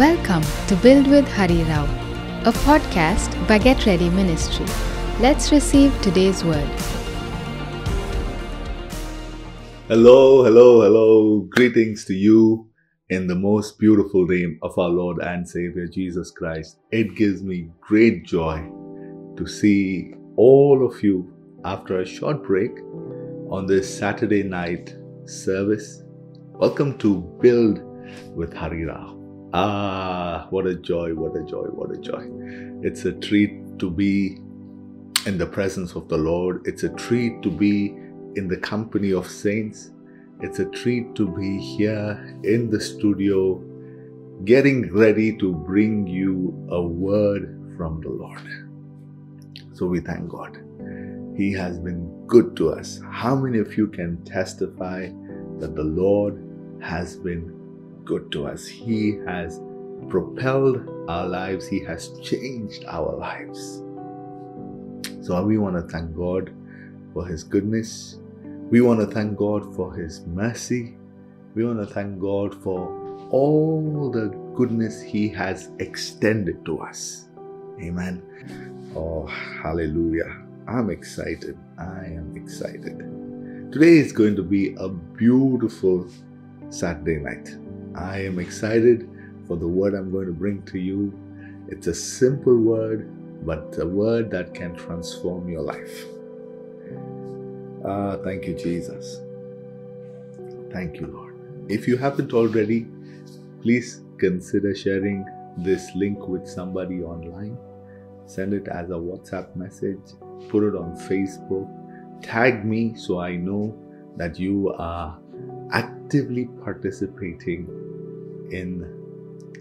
[0.00, 1.84] Welcome to Build with Hari Rao,
[2.46, 4.64] a podcast by Get Ready Ministry.
[5.20, 6.70] Let's receive today's word.
[9.88, 11.40] Hello, hello, hello.
[11.50, 12.66] Greetings to you
[13.10, 16.78] in the most beautiful name of our Lord and Savior Jesus Christ.
[16.90, 18.56] It gives me great joy
[19.36, 21.30] to see all of you
[21.66, 22.72] after a short break
[23.50, 24.96] on this Saturday night
[25.26, 26.04] service.
[26.54, 27.82] Welcome to Build
[28.34, 29.19] with Hari Rao.
[29.52, 32.28] Ah, what a joy, what a joy, what a joy.
[32.82, 34.38] It's a treat to be
[35.26, 36.62] in the presence of the Lord.
[36.66, 37.88] It's a treat to be
[38.36, 39.90] in the company of saints.
[40.40, 43.60] It's a treat to be here in the studio,
[44.44, 48.40] getting ready to bring you a word from the Lord.
[49.72, 50.58] So we thank God.
[51.36, 53.00] He has been good to us.
[53.10, 55.10] How many of you can testify
[55.58, 56.40] that the Lord
[56.80, 57.59] has been
[58.10, 58.66] good to us.
[58.66, 59.60] He has
[60.08, 63.84] propelled our lives, He has changed our lives.
[65.24, 66.52] So we want to thank God
[67.14, 68.18] for His goodness.
[68.70, 70.96] We want to thank God for His mercy.
[71.54, 72.80] We want to thank God for
[73.30, 74.26] all the
[74.56, 77.28] goodness He has extended to us.
[77.80, 78.22] Amen.
[78.96, 79.26] Oh,
[79.62, 80.30] hallelujah.
[80.66, 81.56] I'm excited.
[81.78, 82.98] I am excited.
[83.72, 86.08] Today is going to be a beautiful
[86.70, 87.59] Saturday night.
[87.94, 89.08] I am excited
[89.46, 91.12] for the word I'm going to bring to you.
[91.68, 93.10] It's a simple word,
[93.44, 96.04] but a word that can transform your life.
[97.84, 99.20] Ah, thank you, Jesus.
[100.70, 101.34] Thank you, Lord.
[101.68, 102.86] If you haven't already,
[103.62, 105.24] please consider sharing
[105.56, 107.56] this link with somebody online.
[108.26, 109.98] Send it as a WhatsApp message,
[110.48, 111.68] put it on Facebook,
[112.22, 113.76] tag me so I know
[114.16, 115.18] that you are
[116.10, 117.68] actively participating
[118.50, 118.82] in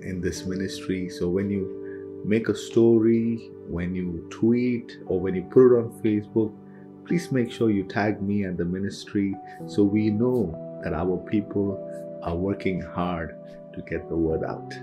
[0.01, 1.07] in this ministry.
[1.07, 5.89] So when you make a story when you tweet or when you put it on
[6.03, 6.51] facebook
[7.05, 9.33] please make sure you tag me and the ministry
[9.67, 10.41] so we know
[10.83, 11.77] that our people
[12.23, 13.37] are working hard
[13.73, 14.73] to get the word out.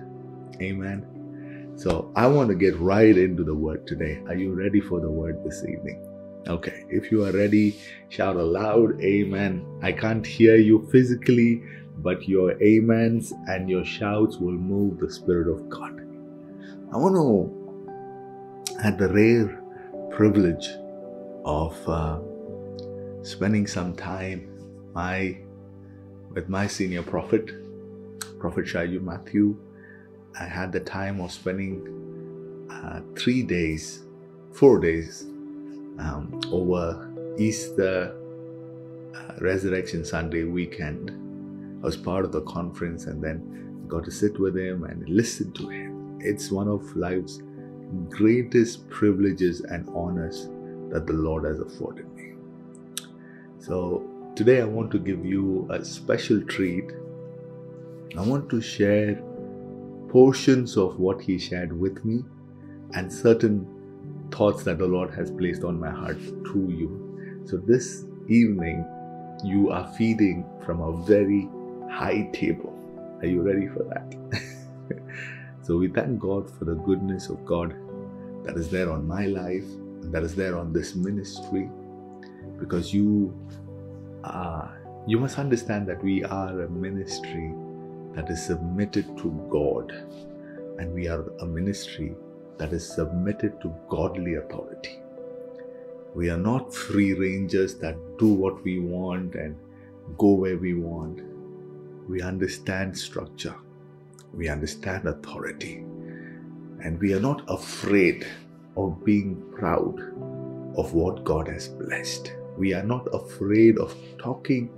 [0.63, 1.75] Amen.
[1.77, 4.23] So i want to get right into the word today.
[4.29, 6.06] Are you ready for the word this evening
[6.49, 7.77] Okay, if you are ready,
[8.09, 9.67] shout aloud, Amen.
[9.83, 11.61] I can't hear you physically,
[11.99, 16.03] but your amens and your shouts will move the Spirit of God.
[16.93, 19.61] I want to have the rare
[20.13, 20.69] privilege
[21.45, 22.21] of uh,
[23.25, 24.49] spending some time
[24.95, 25.39] my
[26.31, 27.51] with my senior prophet,
[28.39, 29.57] Prophet Shaju Matthew.
[30.39, 34.05] I had the time of spending uh, three days,
[34.53, 35.27] four days
[35.99, 38.15] um, over Easter
[39.15, 41.11] uh, Resurrection Sunday weekend.
[41.83, 45.53] I was part of the conference and then got to sit with him and listen
[45.53, 46.19] to him.
[46.21, 47.41] It's one of life's
[48.11, 50.49] greatest privileges and honors
[50.91, 52.35] that the Lord has afforded me.
[53.59, 56.91] So today I want to give you a special treat.
[58.17, 59.23] I want to share
[60.09, 62.25] portions of what he shared with me
[62.95, 63.67] and certain
[64.31, 67.43] thoughts that the Lord has placed on my heart through you.
[67.47, 68.85] So this evening,
[69.45, 71.49] you are feeding from a very
[71.91, 72.73] high table.
[73.21, 74.15] Are you ready for that?
[75.63, 77.75] so we thank God for the goodness of God
[78.45, 79.65] that is there on my life,
[80.03, 81.69] and that is there on this ministry,
[82.59, 83.35] because you
[84.25, 84.83] are.
[85.09, 87.55] You must understand that we are a ministry
[88.15, 89.93] that is submitted to God,
[90.79, 92.17] and we are a ministry
[92.59, 94.99] that is submitted to godly authority.
[96.15, 99.57] We are not free rangers that do what we want and
[100.17, 101.21] go where we want.
[102.09, 103.55] We understand structure,
[104.33, 105.85] we understand authority,
[106.83, 108.27] and we are not afraid
[108.77, 110.01] of being proud
[110.79, 112.33] of what God has blessed.
[112.57, 114.71] We are not afraid of talking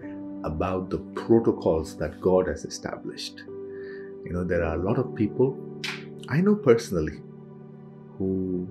[0.45, 3.42] about the protocols that God has established.
[4.24, 5.57] You know, there are a lot of people
[6.28, 7.21] I know personally
[8.18, 8.68] who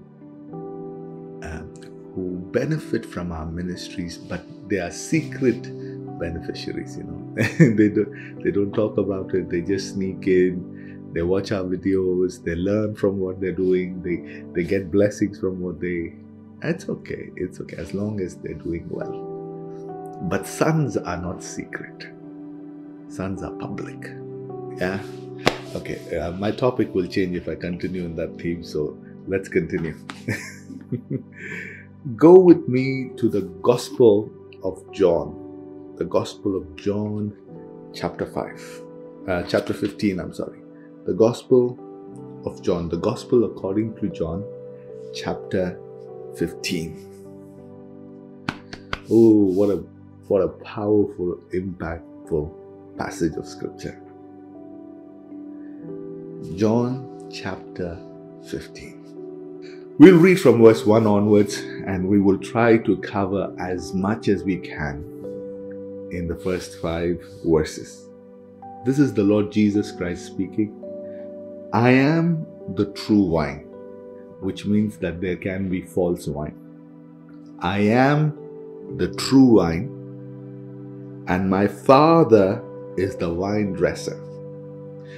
[1.43, 1.73] um,
[2.13, 5.61] who benefit from our ministries, but they are secret
[6.19, 6.97] beneficiaries.
[6.97, 7.35] You know,
[7.75, 9.49] they don't they don't talk about it.
[9.49, 11.11] They just sneak in.
[11.13, 12.43] They watch our videos.
[12.43, 14.01] They learn from what they're doing.
[14.01, 16.13] They they get blessings from what they.
[16.63, 17.29] It's okay.
[17.35, 19.35] It's okay as long as they're doing well.
[20.23, 22.07] But sons are not secret.
[23.09, 24.11] Sons are public.
[24.77, 24.99] Yeah.
[25.75, 26.17] Okay.
[26.17, 28.63] Uh, my topic will change if I continue in that theme.
[28.63, 28.97] So
[29.27, 29.95] let's continue.
[32.15, 34.31] Go with me to the Gospel
[34.63, 37.35] of John, the Gospel of John,
[37.93, 38.81] chapter 5,
[39.27, 40.59] uh, chapter 15, I'm sorry.
[41.05, 41.77] The Gospel
[42.45, 44.45] of John, the Gospel according to John,
[45.13, 45.79] chapter
[46.37, 47.03] 15.
[49.09, 49.83] Oh, what a
[50.27, 54.01] what a powerful, impactful passage of scripture.
[56.55, 57.97] John chapter
[58.49, 58.96] 15.
[59.99, 64.43] We'll read from verse 1 onwards and we will try to cover as much as
[64.43, 65.03] we can
[66.11, 68.07] in the first five verses.
[68.85, 70.71] This is the Lord Jesus Christ speaking.
[71.73, 72.45] I am
[72.75, 73.65] the true wine,
[74.39, 76.59] which means that there can be false wine.
[77.57, 78.37] I am
[78.97, 82.63] the true wine, and my Father
[82.97, 84.21] is the wine dresser.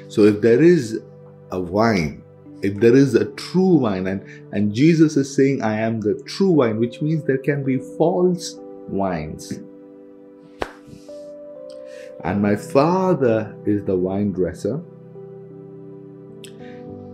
[0.08, 1.02] So if there is
[1.52, 2.19] a wine,
[2.62, 4.22] if there is a true wine, and,
[4.52, 8.56] and Jesus is saying, I am the true wine, which means there can be false
[8.88, 9.60] wines.
[12.24, 14.82] And my Father is the wine dresser.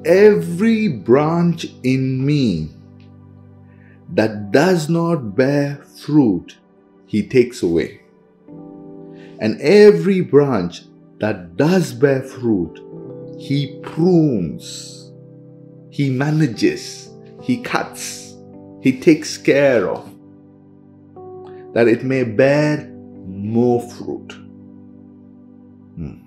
[0.03, 2.69] Every branch in me
[4.13, 6.57] that does not bear fruit,
[7.05, 8.01] he takes away.
[9.39, 10.83] And every branch
[11.19, 12.79] that does bear fruit,
[13.39, 15.04] he prunes,
[15.95, 17.09] he manages,
[17.41, 18.35] he cuts,
[18.81, 20.03] he takes care of,
[21.73, 22.85] that it may bear
[23.25, 24.33] more fruit.
[25.95, 26.17] Hmm.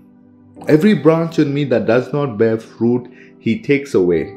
[0.66, 4.30] Every branch in me that does not bear fruit, he takes away.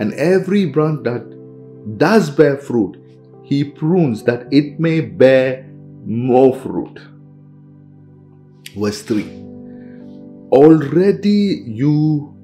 [0.00, 2.96] And every branch that does bear fruit,
[3.42, 5.68] he prunes that it may bear
[6.06, 6.98] more fruit.
[8.74, 9.24] Verse 3
[10.50, 12.34] Already you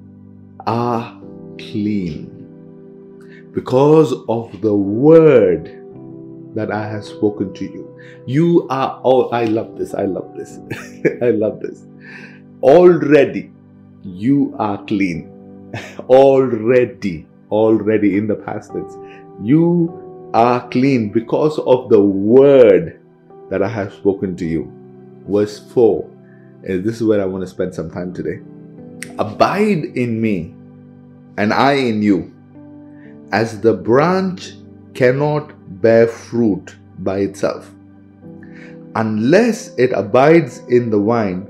[0.67, 1.18] are
[1.59, 5.75] clean because of the word
[6.55, 7.85] that I have spoken to you.
[8.25, 10.59] You are all, I love this, I love this,
[11.21, 11.85] I love this.
[12.63, 13.51] Already
[14.03, 15.35] you are clean.
[16.09, 18.95] already, already in the past tense.
[19.41, 22.99] You are clean because of the word
[23.49, 24.71] that I have spoken to you.
[25.27, 26.09] Verse 4.
[26.63, 28.41] And this is where I want to spend some time today.
[29.17, 30.55] Abide in me,
[31.37, 32.33] and I in you.
[33.31, 34.53] As the branch
[34.93, 37.69] cannot bear fruit by itself,
[38.95, 41.47] unless it abides in the vine,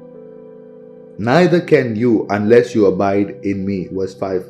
[1.17, 3.87] neither can you unless you abide in me.
[3.91, 4.45] Verse 5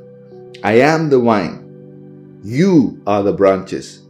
[0.64, 1.70] I am the vine
[2.44, 4.06] you are the branches.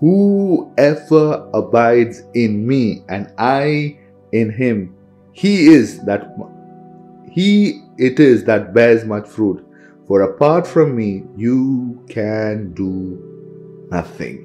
[0.00, 3.98] Whoever abides in me and I
[4.32, 4.94] in him,
[5.32, 6.36] he is that
[7.30, 9.64] he it is that bears much fruit.
[10.12, 14.44] For apart from me, you can do nothing.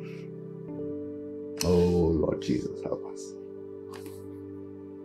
[1.66, 3.34] Oh Lord Jesus, help us.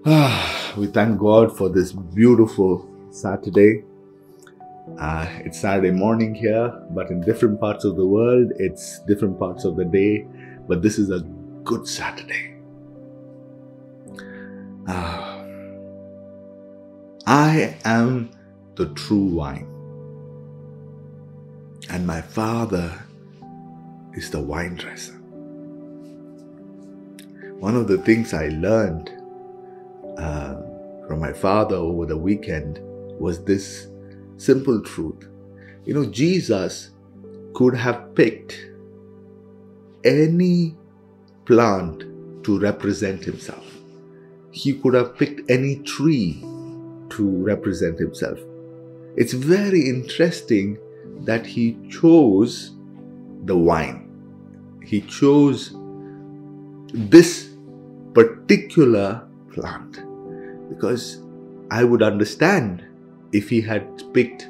[0.07, 3.83] Ah, we thank God for this beautiful Saturday.
[5.01, 9.65] Uh, it's Saturday morning here, but in different parts of the world, it's different parts
[9.65, 10.29] of the day.
[10.69, 11.23] But this is a
[11.65, 12.55] good Saturday.
[14.87, 15.45] Uh,
[17.27, 18.31] I am
[18.77, 19.67] the true wine,
[21.91, 23.03] and my Father
[24.15, 25.15] is the wine dresser.
[27.59, 29.11] One of the things I learned
[30.19, 30.55] uh,
[31.07, 32.81] from my father over the weekend
[33.21, 33.87] was this
[34.37, 35.29] simple truth.
[35.85, 36.91] You know, Jesus
[37.55, 38.67] could have picked
[40.05, 40.77] any
[41.45, 42.05] plant
[42.45, 43.65] to represent himself.
[44.51, 46.41] He could have picked any tree
[47.11, 48.39] to represent himself.
[49.17, 50.79] It's very interesting
[51.21, 52.73] that he chose
[53.45, 54.09] the wine.
[54.85, 55.75] He chose
[56.93, 57.51] this
[58.15, 60.03] particular plant
[60.69, 61.23] because
[61.71, 62.85] I would understand
[63.33, 64.49] if he had picked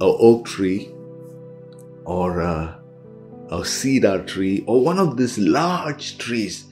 [0.00, 0.90] a oak tree
[2.04, 2.80] or a,
[3.50, 6.66] a cedar tree or one of these large trees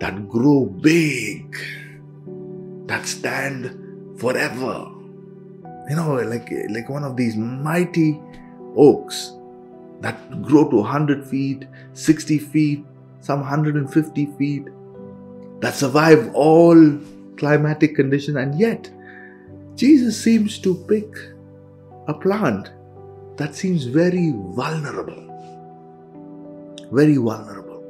[0.00, 1.56] that grow big,
[2.86, 4.90] that stand forever.
[5.88, 8.20] You know, like, like one of these mighty
[8.76, 9.32] oaks
[10.00, 12.84] that grow to 100 feet, 60 feet,
[13.20, 14.64] some 150 feet,
[15.60, 16.98] that survive all
[17.36, 18.90] climatic conditions, and yet
[19.74, 21.08] Jesus seems to pick
[22.06, 22.70] a plant
[23.36, 25.24] that seems very vulnerable.
[26.90, 27.84] Very vulnerable.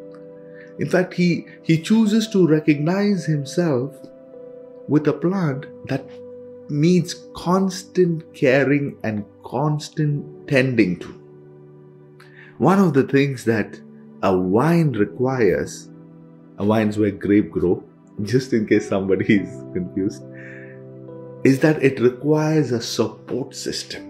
[0.79, 3.95] In fact, he, he chooses to recognize himself
[4.87, 6.05] with a plant that
[6.71, 11.09] needs constant caring and constant tending to.
[12.59, 13.81] One of the things that
[14.23, 15.91] a vine requires,
[16.59, 17.85] a vine's where grape grow,
[18.23, 20.23] just in case somebody is confused,
[21.45, 24.09] is that it requires a support system.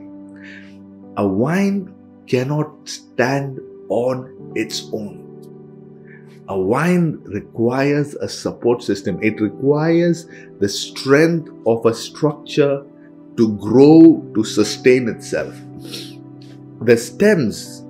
[1.19, 1.93] a wine
[2.29, 5.28] cannot stand on its own.
[6.49, 10.27] A wine requires a support system, it requires
[10.61, 12.85] the strength of a structure
[13.37, 15.55] to grow, to sustain itself.
[16.81, 17.85] The stems,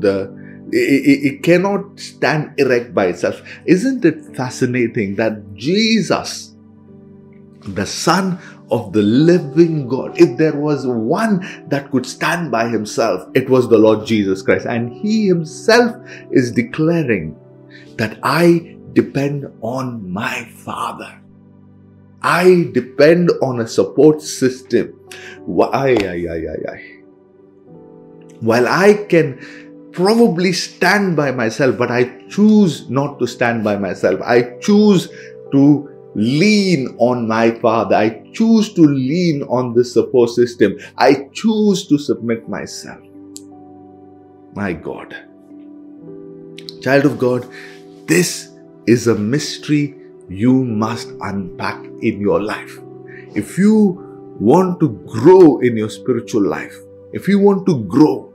[0.00, 0.30] the
[0.72, 3.42] it, it, cannot stand erect by itself.
[3.66, 6.54] Isn't it fascinating that Jesus,
[7.60, 8.38] the Son
[8.70, 13.68] of the living God, if there was one that could stand by himself, it was
[13.68, 14.64] the Lord Jesus Christ.
[14.64, 15.94] And he himself
[16.30, 17.36] is declaring
[17.96, 21.20] that I depend on my Father.
[22.22, 24.88] I depend on a support system.
[25.44, 25.96] Why?
[28.40, 34.20] While I can probably stand by myself, but I choose not to stand by myself.
[34.22, 35.08] I choose
[35.52, 37.96] to lean on my Father.
[37.96, 40.78] I choose to lean on the support system.
[40.96, 43.00] I choose to submit myself.
[44.54, 45.16] My God.
[46.82, 47.46] Child of God,
[48.12, 48.50] this
[48.86, 49.94] is a mystery
[50.28, 52.78] you must unpack in your life.
[53.34, 56.76] If you want to grow in your spiritual life,
[57.14, 58.30] if you want to grow,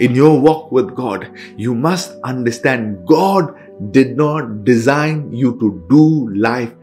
[0.00, 3.54] in your walk with God, you must understand God
[3.90, 6.74] did not design you to do life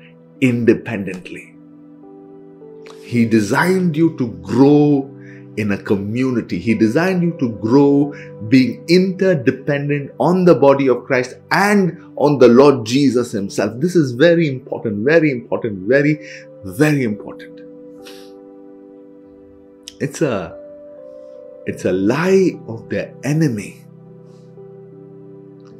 [0.41, 1.53] independently.
[3.03, 5.07] He designed you to grow
[5.57, 6.59] in a community.
[6.59, 8.13] He designed you to grow
[8.47, 13.79] being interdependent on the body of Christ and on the Lord Jesus Himself.
[13.81, 16.25] This is very important, very important, very,
[16.63, 17.61] very important.
[19.99, 20.55] It's a
[21.65, 23.81] it's a lie of the enemy.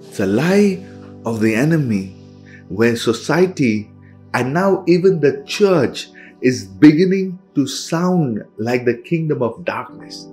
[0.01, 0.84] It's a lie
[1.24, 2.15] of the enemy
[2.67, 3.89] where society
[4.34, 6.10] and now even the church
[6.41, 10.28] is beginning to sound like the kingdom of darkness,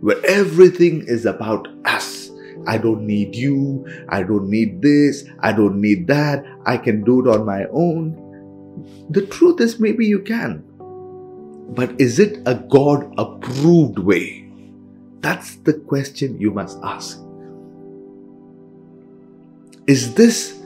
[0.00, 2.30] where everything is about us.
[2.66, 3.86] I don't need you.
[4.10, 5.24] I don't need this.
[5.40, 6.44] I don't need that.
[6.66, 8.14] I can do it on my own.
[9.08, 10.62] The truth is, maybe you can.
[11.74, 14.52] But is it a God approved way?
[15.20, 17.18] That's the question you must ask.
[19.86, 20.60] Is this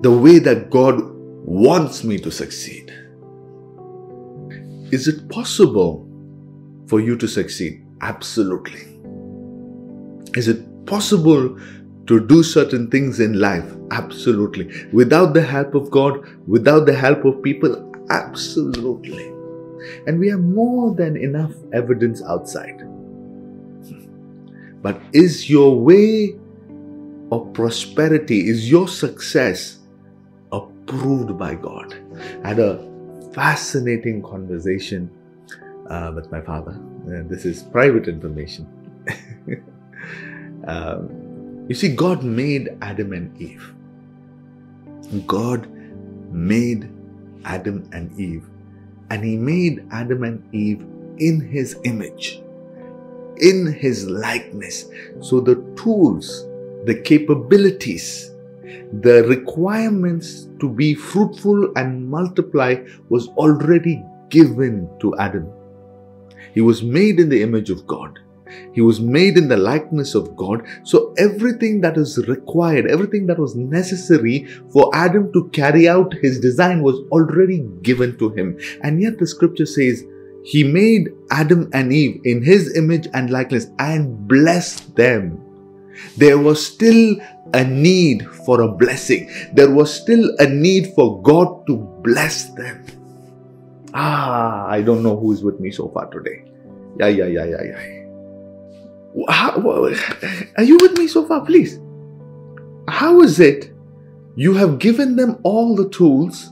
[0.00, 1.00] the way that God
[1.44, 2.91] wants me to succeed?
[4.92, 6.06] Is it possible
[6.86, 7.82] for you to succeed?
[8.02, 8.82] Absolutely.
[10.36, 11.58] Is it possible
[12.06, 13.64] to do certain things in life?
[13.90, 14.70] Absolutely.
[14.92, 17.90] Without the help of God, without the help of people?
[18.10, 19.28] Absolutely.
[20.06, 22.82] And we have more than enough evidence outside.
[24.82, 26.36] But is your way
[27.30, 29.78] of prosperity, is your success
[30.52, 31.94] approved by God?
[32.44, 32.91] I had a
[33.32, 35.10] fascinating conversation
[35.88, 36.78] uh, with my father.
[37.06, 38.66] Uh, this is private information.
[40.66, 43.74] um, you see, God made Adam and Eve.
[45.26, 45.68] God
[46.32, 46.90] made
[47.44, 48.48] Adam and Eve
[49.12, 50.80] and he made Adam and Eve
[51.18, 52.40] in his image,
[53.36, 54.86] in his likeness.
[55.20, 56.46] So the tools,
[56.86, 58.31] the capabilities,
[59.00, 62.76] the requirements to be fruitful and multiply
[63.08, 65.50] was already given to Adam.
[66.54, 68.18] He was made in the image of God.
[68.74, 70.66] He was made in the likeness of God.
[70.84, 76.38] So everything that is required, everything that was necessary for Adam to carry out his
[76.38, 78.58] design was already given to him.
[78.82, 80.04] And yet the scripture says,
[80.44, 85.40] he made Adam and Eve in his image and likeness and blessed them.
[86.16, 87.16] There was still
[87.54, 89.30] a need for a blessing.
[89.52, 92.86] There was still a need for God to bless them.
[93.94, 96.44] Ah, I don't know who is with me so far today.
[96.98, 98.02] Yeah, yeah, yeah, yeah, yeah.
[99.28, 99.60] How,
[100.56, 101.78] are you with me so far, please?
[102.88, 103.72] How is it
[104.34, 106.50] you have given them all the tools,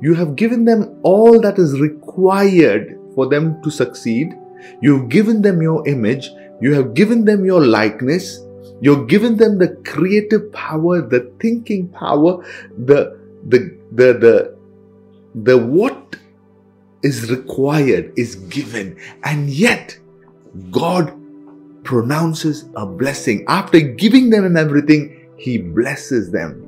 [0.00, 4.32] you have given them all that is required for them to succeed,
[4.80, 6.30] you've given them your image,
[6.62, 8.40] you have given them your likeness,
[8.80, 12.44] you've giving them the creative power, the thinking power,
[12.76, 13.18] the
[13.48, 14.56] the the the,
[15.34, 16.16] the what
[17.02, 19.98] is required is given, and yet
[20.70, 21.16] God
[21.84, 23.44] pronounces a blessing.
[23.48, 26.66] After giving them and everything, he blesses them.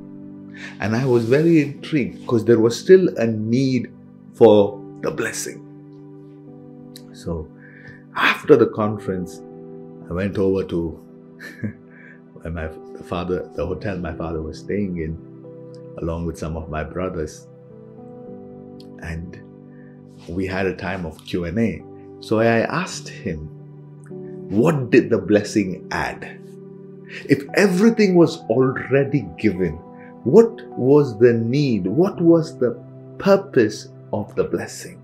[0.79, 3.91] And I was very intrigued because there was still a need
[4.33, 5.59] for the blessing.
[7.13, 7.47] So
[8.15, 9.41] after the conference,
[10.09, 10.99] I went over to
[12.51, 12.69] my
[13.05, 15.17] father, the hotel my father was staying in,
[16.01, 17.47] along with some of my brothers.
[19.01, 19.39] And
[20.27, 21.83] we had a time of Q&A.
[22.21, 23.47] So I asked him,
[24.49, 26.39] what did the blessing add?
[27.29, 29.73] If everything was already given,
[30.23, 31.85] what was the need?
[31.85, 32.81] What was the
[33.17, 35.01] purpose of the blessing?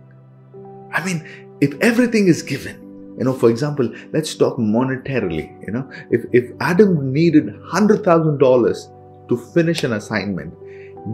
[0.94, 1.28] I mean,
[1.62, 2.89] if everything is given,
[3.20, 5.62] you know, for example, let's talk monetarily.
[5.68, 10.54] You know, if, if Adam needed $100,000 to finish an assignment,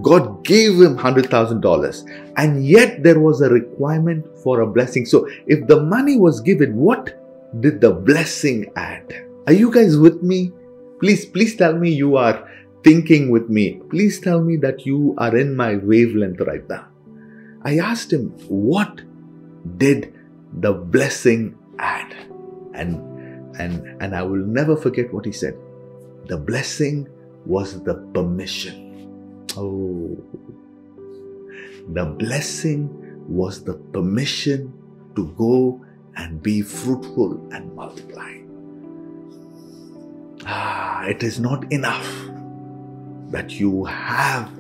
[0.04, 5.06] God gave him $100,000 and yet there was a requirement for a blessing.
[5.06, 7.20] So if the money was given, what
[7.60, 9.26] did the blessing add?
[9.48, 10.52] Are you guys with me?
[11.00, 12.48] Please, please tell me you are
[12.84, 13.82] thinking with me.
[13.90, 16.88] Please tell me that you are in my wavelength right now.
[17.64, 19.02] I asked him, What
[19.78, 20.14] did
[20.54, 22.14] the blessing add?
[22.74, 23.02] And
[23.58, 25.58] and and I will never forget what he said.
[26.28, 27.08] The blessing
[27.46, 29.48] was the permission.
[29.56, 30.18] Oh,
[31.94, 32.90] the blessing
[33.28, 34.74] was the permission
[35.16, 35.82] to go
[36.18, 38.42] and be fruitful and multiply.
[40.46, 42.08] Ah, it is not enough
[43.30, 44.52] that you have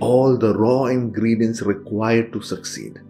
[0.00, 3.00] all the raw ingredients required to succeed.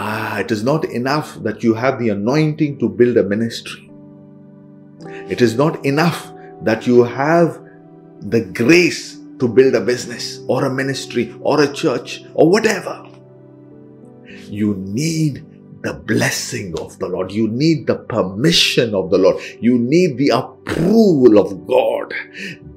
[0.00, 3.90] Ah, it is not enough that you have the anointing to build a ministry.
[5.28, 6.30] It is not enough
[6.62, 7.60] that you have
[8.20, 13.08] the grace to build a business or a ministry or a church or whatever.
[14.48, 15.44] You need
[15.82, 17.32] the blessing of the Lord.
[17.32, 19.42] You need the permission of the Lord.
[19.60, 22.14] You need the approval of God.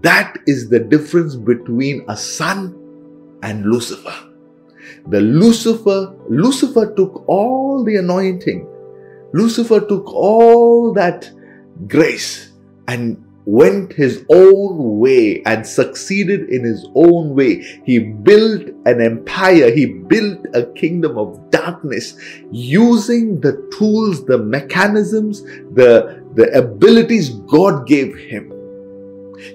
[0.02, 4.31] That is the difference between a son and Lucifer.
[5.08, 8.68] The Lucifer, Lucifer took all the anointing.
[9.34, 11.30] Lucifer took all that
[11.88, 12.52] grace
[12.88, 17.62] and went his own way and succeeded in his own way.
[17.86, 22.16] He built an empire, he built a kingdom of darkness
[22.52, 28.54] using the tools, the mechanisms, the, the abilities God gave him.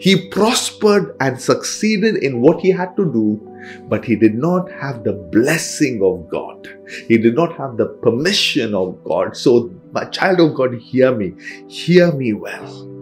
[0.00, 3.40] He prospered and succeeded in what he had to do,
[3.88, 6.68] but he did not have the blessing of God.
[7.08, 9.36] He did not have the permission of God.
[9.36, 11.34] So, my child of God, hear me.
[11.68, 12.96] Hear me well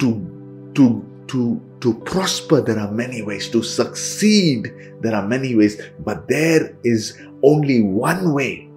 [0.00, 5.80] to to to to prosper there are many ways to succeed there are many ways
[6.00, 8.68] but there is only one way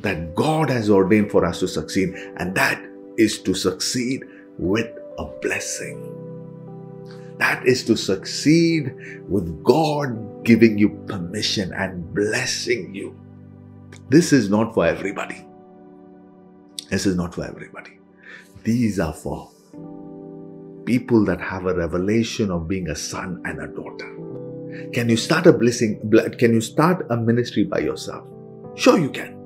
[0.00, 2.82] that God has ordained for us to succeed and that
[3.16, 4.24] is to succeed
[4.58, 6.21] with a blessing
[7.38, 8.94] that is to succeed
[9.28, 13.18] with God giving you permission and blessing you
[14.08, 15.46] this is not for everybody
[16.90, 17.98] this is not for everybody
[18.64, 19.50] these are for
[20.84, 24.90] people that have a revelation of being a son and a daughter.
[24.92, 26.00] Can you start a blessing?
[26.38, 28.26] Can you start a ministry by yourself?
[28.74, 29.36] Sure, you can.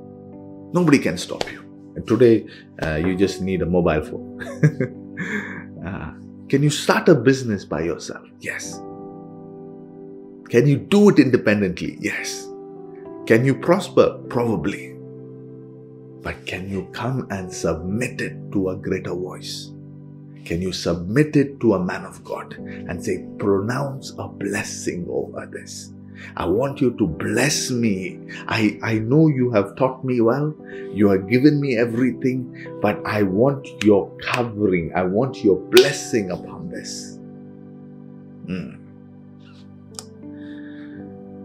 [0.73, 1.61] Nobody can stop you.
[1.97, 2.47] And today,
[2.83, 4.43] uh, you just need a mobile phone.
[5.87, 6.13] uh,
[6.49, 8.27] can you start a business by yourself?
[8.41, 8.75] Yes.
[10.49, 11.99] Can you do it independently?
[12.01, 12.47] Yes.
[13.27, 14.21] Can you prosper?
[14.29, 14.95] Probably.
[16.23, 19.73] But can you come and submit it to a greater voice?
[20.45, 25.47] Can you submit it to a man of God and say, pronounce a blessing over
[25.47, 25.93] this?
[26.37, 28.19] I want you to bless me.
[28.49, 30.55] I, I know you have taught me well.
[30.93, 34.93] You have given me everything, but I want your covering.
[34.95, 37.19] I want your blessing upon this.
[38.47, 38.79] Mm.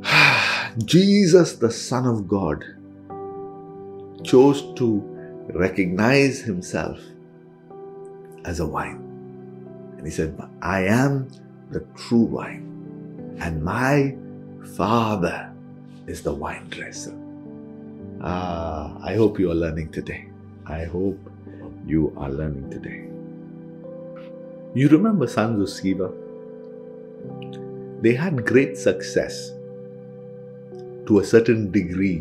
[0.85, 2.65] Jesus, the Son of God,
[4.23, 5.01] chose to
[5.53, 6.99] recognize himself
[8.45, 9.07] as a wine.
[9.97, 11.29] And he said, I am
[11.71, 14.15] the true wine, and my
[14.75, 15.51] Father
[16.07, 17.17] is the wine dresser.
[18.21, 20.29] Ah, I hope you are learning today.
[20.67, 21.19] I hope
[21.85, 23.07] you are learning today.
[24.75, 25.81] You remember Sons?
[28.01, 29.51] They had great success
[31.07, 32.19] to a certain degree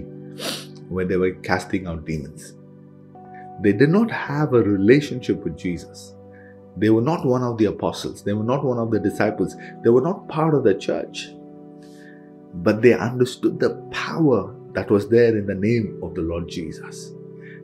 [0.88, 2.55] when they were casting out demons.
[3.61, 6.14] They did not have a relationship with Jesus.
[6.79, 8.22] They were not one of the apostles.
[8.24, 9.57] They were not one of the disciples.
[9.85, 11.29] They were not part of the church.
[12.54, 17.12] But they understood the power that was there in the name of the Lord Jesus.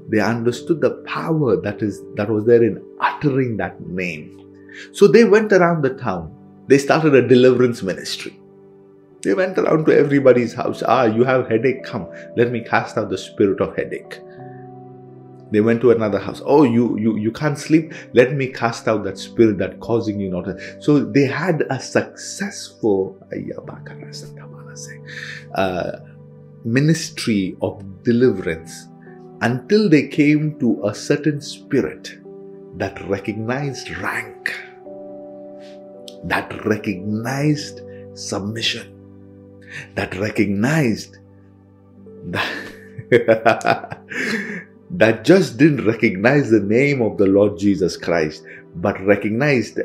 [0.09, 4.33] They understood the power that is that was there in uttering that name.
[4.93, 6.33] So they went around the town.
[6.69, 8.39] They started a deliverance ministry.
[9.23, 10.83] They went around to everybody's house.
[10.87, 12.07] Ah, you have headache, come.
[12.37, 14.21] Let me cast out the spirit of headache.
[15.51, 16.43] They went to another house.
[16.45, 17.93] Oh, you you you can't sleep.
[18.13, 20.47] Let me cast out that spirit that causing you not.
[20.81, 23.17] So they had a successful
[25.55, 25.93] uh,
[26.65, 28.89] ministry of deliverance
[29.43, 32.19] until they came to a certain spirit
[32.77, 34.55] that recognized rank,
[36.25, 37.81] that recognized
[38.15, 38.93] submission,
[39.95, 41.19] that recognized
[42.27, 42.53] that,
[44.91, 48.45] that just didn't recognize the name of the Lord Jesus Christ,
[48.77, 49.79] but recognized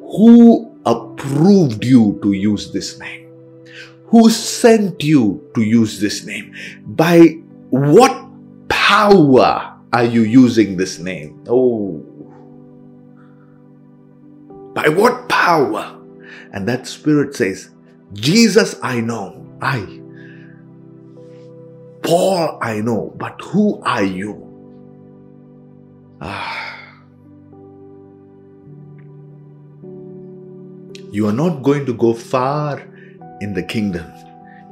[0.00, 3.25] who approved you to use this name?
[4.08, 6.54] Who sent you to use this name?
[6.86, 7.40] By
[7.70, 8.14] what
[8.68, 11.42] power are you using this name?
[11.48, 12.04] Oh,
[14.74, 15.98] by what power?
[16.52, 17.70] And that spirit says,
[18.12, 19.46] Jesus, I know.
[19.60, 20.00] I.
[22.02, 23.12] Paul, I know.
[23.16, 24.42] But who are you?
[26.20, 26.62] Ah.
[31.10, 32.82] You are not going to go far
[33.40, 34.12] in the kingdom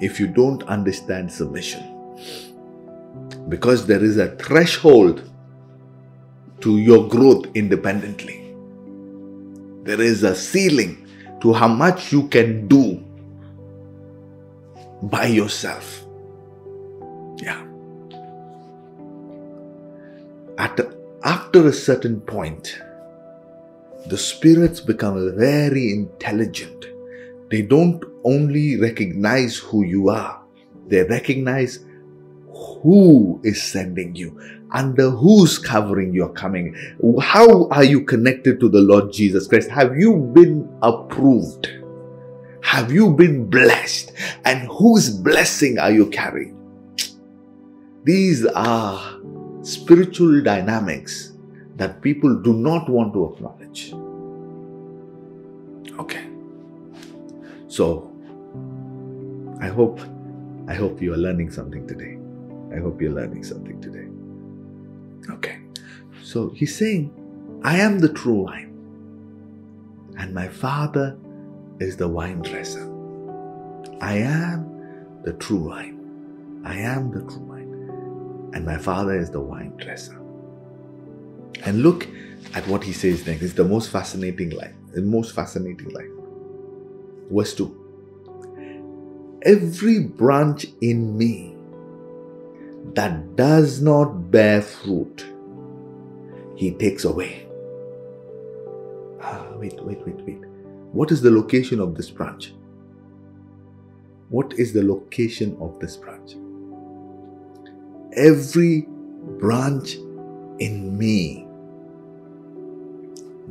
[0.00, 1.82] if you don't understand submission.
[3.48, 5.30] Because there is a threshold
[6.60, 8.54] to your growth independently.
[9.82, 11.06] There is a ceiling
[11.40, 13.04] to how much you can do
[15.02, 16.04] by yourself.
[17.36, 17.62] Yeah.
[20.56, 20.80] At,
[21.22, 22.80] after a certain point,
[24.06, 26.93] the spirits become very intelligent.
[27.50, 30.42] They don't only recognize who you are,
[30.88, 31.84] they recognize
[32.82, 36.74] who is sending you, under whose covering you're coming.
[37.20, 39.70] How are you connected to the Lord Jesus Christ?
[39.70, 41.68] Have you been approved?
[42.62, 44.12] Have you been blessed?
[44.44, 46.56] And whose blessing are you carrying?
[48.04, 49.20] These are
[49.62, 51.32] spiritual dynamics
[51.76, 53.94] that people do not want to acknowledge.
[55.98, 56.33] Okay.
[57.74, 58.08] So
[59.60, 59.98] I hope
[60.68, 62.16] I hope you are learning something today.
[62.72, 64.06] I hope you're learning something today.
[65.34, 65.58] Okay.
[66.22, 67.10] So he's saying,
[67.64, 68.70] I am the true wine,
[70.16, 71.18] and my father
[71.80, 72.86] is the wine dresser.
[74.00, 75.98] I am the true wine.
[76.64, 80.20] I am the true wine, and my father is the wine dresser.
[81.64, 82.06] And look
[82.54, 83.42] at what he says next.
[83.42, 84.76] It's the most fascinating line.
[84.92, 86.23] The most fascinating line.
[87.30, 89.40] Verse 2.
[89.42, 91.54] Every branch in me
[92.94, 95.26] that does not bear fruit,
[96.56, 97.46] he takes away.
[99.20, 100.44] Ah, wait, wait, wait, wait.
[100.92, 102.54] What is the location of this branch?
[104.28, 106.36] What is the location of this branch?
[108.16, 108.86] Every
[109.38, 109.96] branch
[110.58, 111.46] in me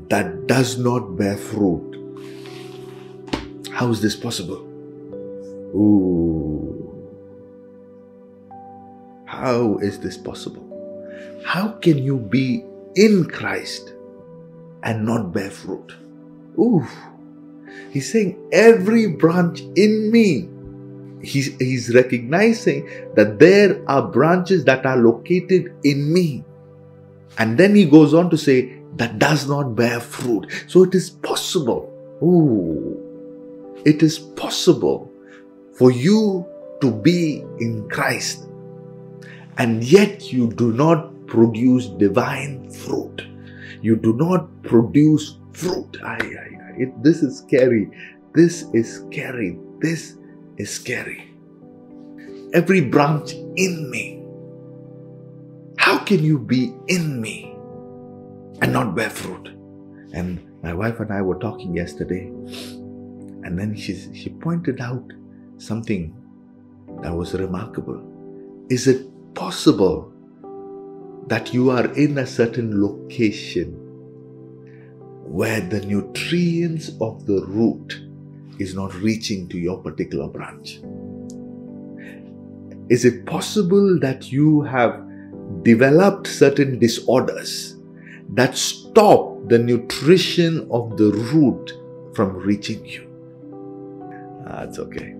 [0.10, 2.03] that does not bear fruit.
[3.74, 4.58] How is this possible?
[5.76, 7.10] Ooh.
[9.26, 10.62] How is this possible?
[11.44, 12.64] How can you be
[12.96, 13.94] in Christ
[14.84, 15.92] and not bear fruit?
[16.60, 16.86] Ooh.
[17.90, 20.50] He's saying, every branch in me.
[21.24, 26.44] He's, he's recognizing that there are branches that are located in me.
[27.40, 30.46] And then he goes on to say, that does not bear fruit.
[30.68, 31.90] So it is possible.
[32.22, 33.03] Ooh,
[33.86, 35.12] it is possible
[35.78, 36.46] for you
[36.82, 38.48] to be in Christ
[39.58, 43.24] and yet you do not produce divine fruit.
[43.82, 45.98] You do not produce fruit.
[46.78, 47.90] It, this is scary.
[48.34, 49.60] This is scary.
[49.80, 50.18] This
[50.58, 51.30] is scary.
[52.54, 54.24] Every branch in me.
[55.78, 57.54] How can you be in me
[58.62, 59.50] and not bear fruit.
[60.14, 62.32] And my wife and I were talking yesterday,
[63.44, 65.12] and then she, she pointed out
[65.58, 66.16] something
[67.02, 68.02] that was remarkable.
[68.70, 70.12] Is it possible
[71.28, 73.74] that you are in a certain location
[75.26, 78.02] where the nutrients of the root
[78.60, 80.80] is not reaching to your particular branch?
[82.90, 85.04] Is it possible that you have
[85.64, 87.78] developed certain disorders
[88.30, 91.74] that stop the nutrition of the root
[92.16, 93.13] from reaching you.
[94.56, 95.16] That's ah, okay.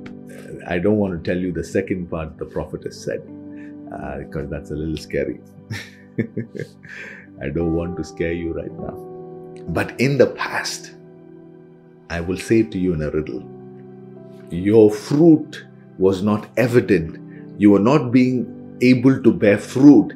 [0.68, 3.22] I don't want to tell you the second part the prophet has said
[3.94, 5.40] uh, because that's a little scary.
[7.42, 8.96] I don't want to scare you right now.
[9.70, 10.94] But in the past,
[12.10, 13.44] I will say to you in a riddle
[14.54, 15.66] your fruit
[15.98, 17.20] was not evident.
[17.60, 20.14] You were not being able to bear fruit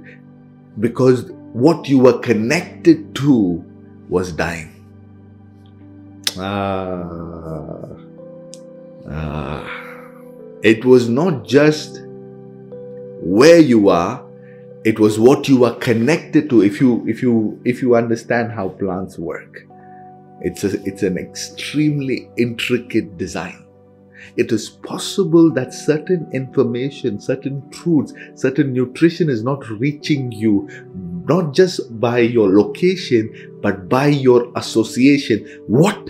[0.80, 3.64] because what you were connected to
[4.10, 4.74] was dying.
[6.38, 7.82] Ah,
[9.10, 9.66] ah.
[10.64, 12.02] It was not just
[13.22, 14.28] where you are,
[14.88, 18.70] it was what you are connected to if you if you if you understand how
[18.70, 19.66] plants work
[20.42, 23.66] it's a, it's an extremely intricate design
[24.38, 30.70] it is possible that certain information certain truths certain nutrition is not reaching you
[31.28, 36.10] not just by your location but by your association what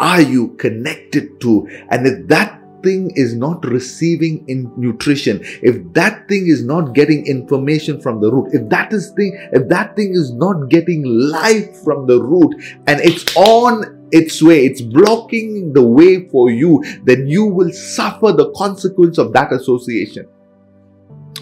[0.00, 6.28] are you connected to and if that thing is not receiving in nutrition, if that
[6.28, 10.12] thing is not getting information from the root, if that is thing, if that thing
[10.12, 12.54] is not getting life from the root
[12.86, 18.30] and it's on its way, it's blocking the way for you, then you will suffer
[18.30, 20.28] the consequence of that association.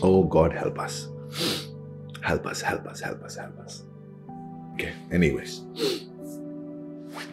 [0.00, 1.08] Oh God, help us.
[2.22, 3.82] Help us, help us, help us, help us.
[4.74, 5.62] Okay, anyways.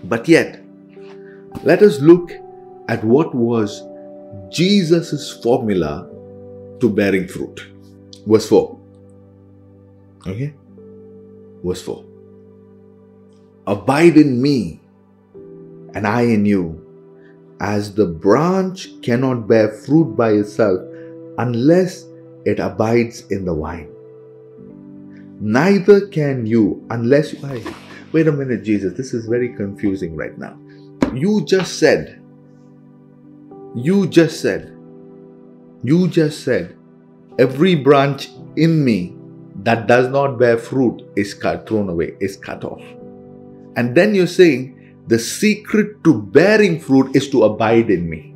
[0.03, 0.61] But yet,
[1.63, 2.31] let us look
[2.87, 3.83] at what was
[4.49, 6.09] Jesus' formula
[6.79, 7.67] to bearing fruit.
[8.25, 8.79] Verse 4.
[10.27, 10.53] Okay?
[11.63, 12.05] Verse 4.
[13.67, 14.79] Abide in me,
[15.93, 16.85] and I in you,
[17.59, 20.79] as the branch cannot bear fruit by itself
[21.37, 22.05] unless
[22.45, 23.93] it abides in the vine.
[25.41, 27.73] Neither can you unless you.
[28.11, 30.57] Wait a minute, Jesus, this is very confusing right now.
[31.13, 32.19] You just said
[33.75, 34.75] you just said,
[35.83, 36.75] you just said,
[37.37, 39.15] every branch in me
[39.57, 42.81] that does not bear fruit is cut, thrown away, is cut off.
[43.75, 48.33] And then you're saying the secret to bearing fruit is to abide in me.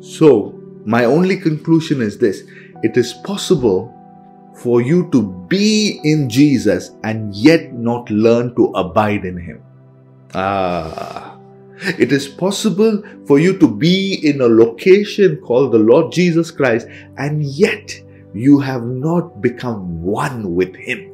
[0.00, 2.44] So, my only conclusion is this
[2.82, 3.92] it is possible
[4.56, 9.62] for you to be in Jesus and yet not learn to abide in Him.
[10.34, 11.21] Ah.
[11.98, 16.86] It is possible for you to be in a location called the Lord Jesus Christ
[17.16, 18.00] and yet
[18.34, 21.12] you have not become one with Him.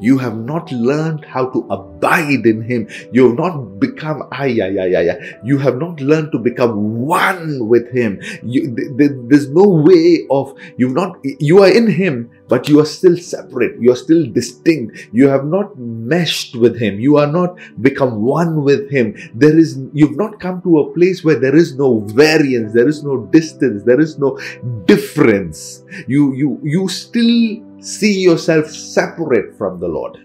[0.00, 2.88] You have not learned how to abide in Him.
[3.12, 5.38] You have not become, ay, ay, ay, ay, ay.
[5.44, 8.20] you have not learned to become one with Him.
[8.42, 12.80] You, th- th- there's no way of, you've not, you are in Him, but you
[12.80, 13.80] are still separate.
[13.80, 15.08] You are still distinct.
[15.12, 16.98] You have not meshed with Him.
[16.98, 19.16] You are not become one with Him.
[19.34, 23.04] There is, you've not come to a place where there is no variance, there is
[23.04, 24.38] no distance, there is no
[24.86, 25.84] difference.
[26.06, 30.18] You, you, you still see yourself separate from the Lord.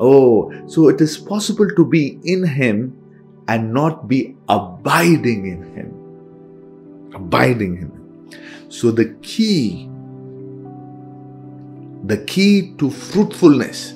[0.00, 2.98] Oh, so it is possible to be in Him
[3.46, 7.14] and not be abiding in Him.
[7.14, 8.70] Abiding in Him.
[8.70, 9.88] So the key,
[12.06, 13.94] the key to fruitfulness,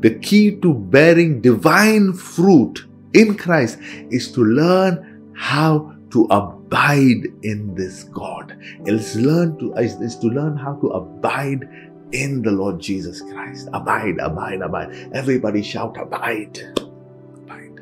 [0.00, 3.78] the key to bearing divine fruit in Christ
[4.10, 8.56] is to learn how to abide in this God.
[8.84, 11.68] It's learn to is to learn how to abide
[12.12, 13.68] in the Lord Jesus Christ.
[13.72, 15.10] Abide, abide, abide.
[15.12, 16.58] Everybody shout abide.
[16.78, 17.80] Abide.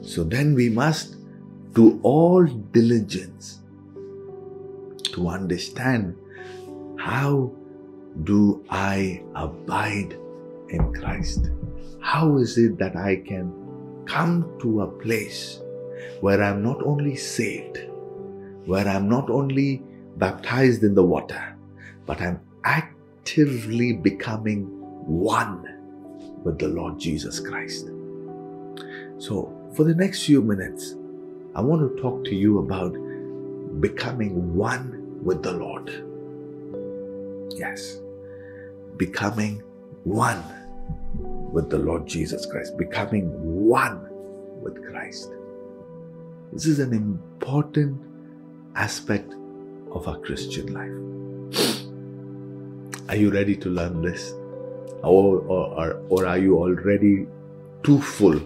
[0.00, 1.16] So then we must
[1.72, 3.60] do all diligence
[5.12, 6.16] to understand
[6.98, 7.52] how
[8.24, 10.18] do I abide
[10.68, 11.50] in Christ?
[12.00, 13.52] How is it that I can
[14.06, 15.60] come to a place
[16.20, 17.78] where I'm not only saved,
[18.64, 19.82] where I'm not only
[20.16, 21.56] baptized in the water,
[22.06, 24.64] but I'm actively becoming
[25.06, 25.76] one
[26.42, 27.90] with the Lord Jesus Christ.
[29.18, 30.94] So, for the next few minutes,
[31.54, 32.92] I want to talk to you about
[33.80, 35.88] becoming one with the Lord.
[37.58, 37.98] Yes,
[38.96, 39.62] becoming
[40.04, 40.42] one
[41.52, 43.30] with the Lord Jesus Christ, becoming
[43.68, 44.08] one
[44.62, 45.30] with Christ.
[46.52, 48.00] This is an important
[48.74, 49.34] aspect
[49.90, 50.92] of our Christian life.
[53.08, 54.32] Are you ready to learn this?
[55.02, 57.26] Or, or, or are you already
[57.82, 58.40] too full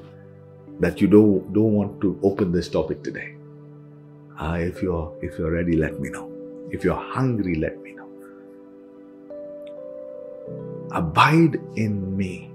[0.81, 3.35] that you don't, don't want to open this topic today?
[4.39, 6.31] Uh, if you're if you're ready, let me know.
[6.71, 7.80] If you're hungry, let
[10.93, 12.51] Abide in me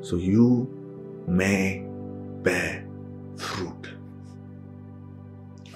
[0.00, 0.72] so you
[1.26, 1.84] may
[2.42, 2.86] bear
[3.36, 3.88] fruit.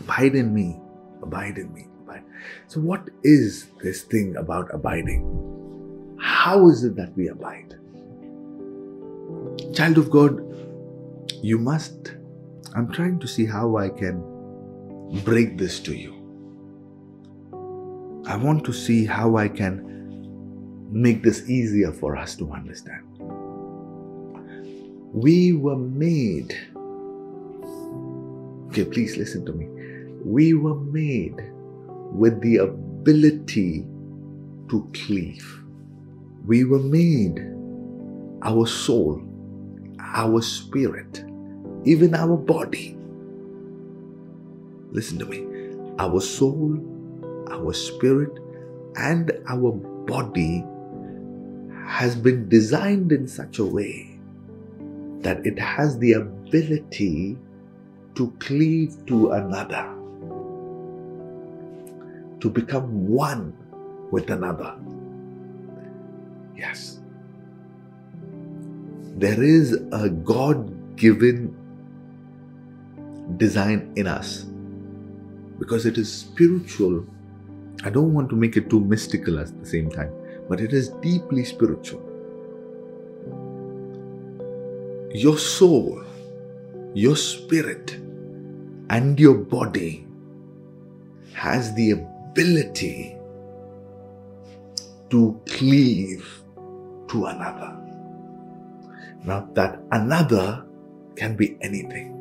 [0.01, 0.79] Abide in me.
[1.23, 1.87] Abide in me.
[2.03, 2.23] Abide.
[2.69, 6.17] So, what is this thing about abiding?
[6.21, 7.75] How is it that we abide?
[9.75, 10.41] Child of God,
[11.43, 12.15] you must.
[12.75, 14.23] I'm trying to see how I can
[15.25, 16.15] break this to you.
[18.27, 19.90] I want to see how I can
[20.91, 23.05] make this easier for us to understand.
[25.13, 26.55] We were made.
[28.69, 29.67] Okay, please listen to me.
[30.25, 31.37] We were made
[32.13, 33.87] with the ability
[34.69, 35.57] to cleave.
[36.47, 37.39] we were made,
[38.43, 39.23] our soul,
[40.01, 41.25] our spirit,
[41.85, 42.97] even our body.
[44.91, 45.47] Listen to me.
[45.99, 46.79] Our soul,
[47.51, 48.33] our spirit,
[48.97, 50.65] and our body
[52.01, 54.19] has been designed in such a way
[55.21, 57.37] that it has the ability
[58.15, 59.85] to cleave to another,
[62.41, 63.53] to become one
[64.11, 64.75] with another.
[66.57, 67.01] Yes.
[69.19, 71.55] There is a God given
[73.37, 74.47] design in us
[75.59, 77.05] because it is spiritual.
[77.85, 80.15] I don't want to make it too mystical at the same time,
[80.51, 82.03] but it is deeply spiritual.
[85.15, 86.03] Your soul,
[86.93, 87.93] your spirit,
[88.91, 90.09] and your body
[91.35, 93.17] has the ability
[95.11, 96.43] to cleave
[97.09, 97.77] to another.
[99.25, 100.65] Now, that another
[101.15, 102.17] can be anything.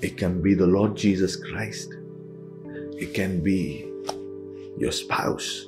[0.00, 1.94] It can be the Lord Jesus Christ.
[2.98, 3.88] It can be
[4.78, 5.66] your spouse.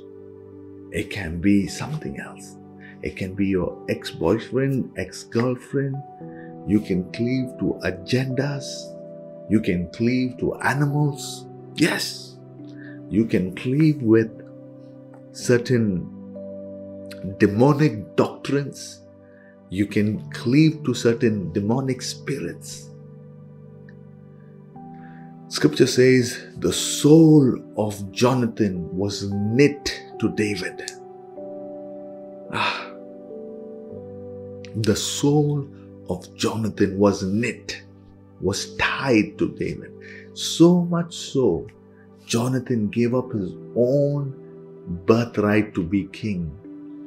[0.94, 2.56] It can be something else.
[3.02, 5.96] It can be your ex boyfriend, ex girlfriend.
[6.68, 8.64] You can cleave to agendas.
[9.50, 11.46] You can cleave to animals.
[11.74, 12.36] Yes,
[13.10, 14.30] you can cleave with
[15.32, 16.06] certain
[17.38, 19.00] demonic doctrines.
[19.70, 22.90] You can cleave to certain demonic spirits.
[25.48, 30.90] Scripture says the soul of Jonathan was knit to David.
[32.52, 32.90] Ah,
[34.76, 35.66] the soul
[36.08, 37.82] of Jonathan was knit,
[38.40, 39.92] was tied to David.
[40.34, 41.66] So much so,
[42.26, 44.34] Jonathan gave up his own
[45.06, 46.50] birthright to be king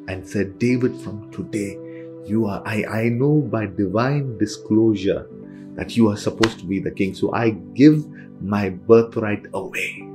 [0.07, 1.77] and said, David, from today,
[2.25, 5.27] you are, I, I know by divine disclosure
[5.75, 7.13] that you are supposed to be the king.
[7.13, 8.05] So I give
[8.41, 10.07] my birthright away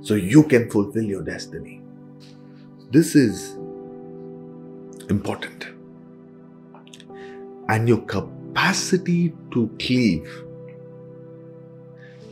[0.00, 1.81] so you can fulfill your destiny.
[2.92, 3.54] This is
[5.08, 5.66] important.
[7.70, 10.44] And your capacity to cleave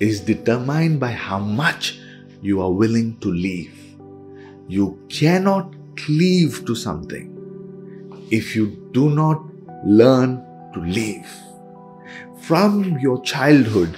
[0.00, 1.98] is determined by how much
[2.42, 3.74] you are willing to leave.
[4.68, 7.32] You cannot cleave to something
[8.30, 9.42] if you do not
[9.86, 10.44] learn
[10.74, 11.26] to leave.
[12.42, 13.96] From your childhood,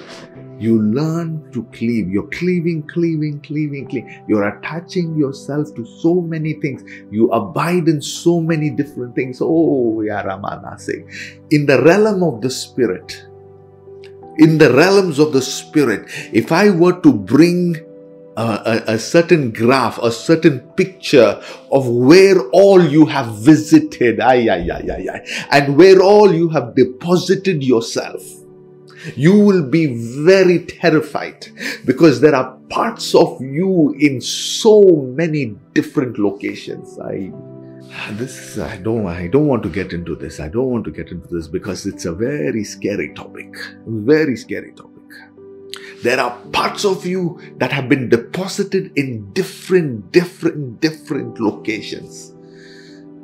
[0.62, 2.08] you learn to cleave.
[2.08, 4.24] You're cleaving, cleaving, cleaving, cleaving.
[4.28, 6.84] You're attaching yourself to so many things.
[7.10, 9.40] You abide in so many different things.
[9.40, 11.02] Oh, Yaramanase.
[11.50, 13.26] In the realm of the spirit,
[14.38, 17.76] in the realms of the spirit, if I were to bring
[18.36, 18.42] a,
[18.86, 24.68] a, a, certain graph, a certain picture of where all you have visited, ay, ay,
[24.72, 28.22] ay, ay, ay, and where all you have deposited yourself
[29.16, 29.86] you will be
[30.24, 31.46] very terrified
[31.84, 34.82] because there are parts of you in so
[35.16, 36.98] many different locations.
[36.98, 37.32] I
[38.12, 40.40] this is I don't I don't want to get into this.
[40.40, 43.54] I don't want to get into this because it's a very scary topic.
[43.86, 44.92] Very scary topic.
[46.02, 52.34] There are parts of you that have been deposited in different, different, different locations.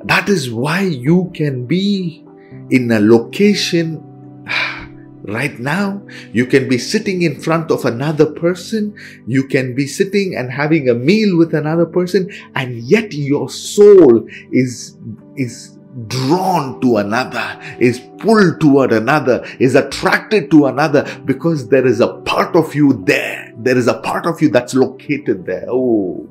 [0.05, 2.25] That is why you can be
[2.71, 4.05] in a location
[5.29, 6.03] right now.
[6.33, 8.97] You can be sitting in front of another person.
[9.27, 14.27] You can be sitting and having a meal with another person, and yet your soul
[14.51, 14.97] is,
[15.37, 22.01] is drawn to another, is pulled toward another, is attracted to another because there is
[22.01, 23.53] a part of you there.
[23.59, 25.67] There is a part of you that's located there.
[25.69, 26.29] Oh.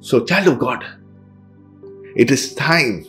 [0.00, 0.84] So, child of God,
[2.14, 3.04] it is time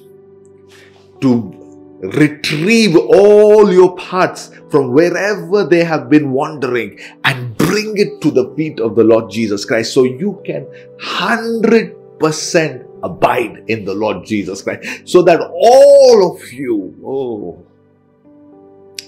[1.22, 1.59] to
[2.02, 8.54] retrieve all your parts from wherever they have been wandering and bring it to the
[8.56, 10.66] feet of the Lord Jesus Christ so you can
[11.02, 17.66] 100% abide in the Lord Jesus Christ so that all of you, oh,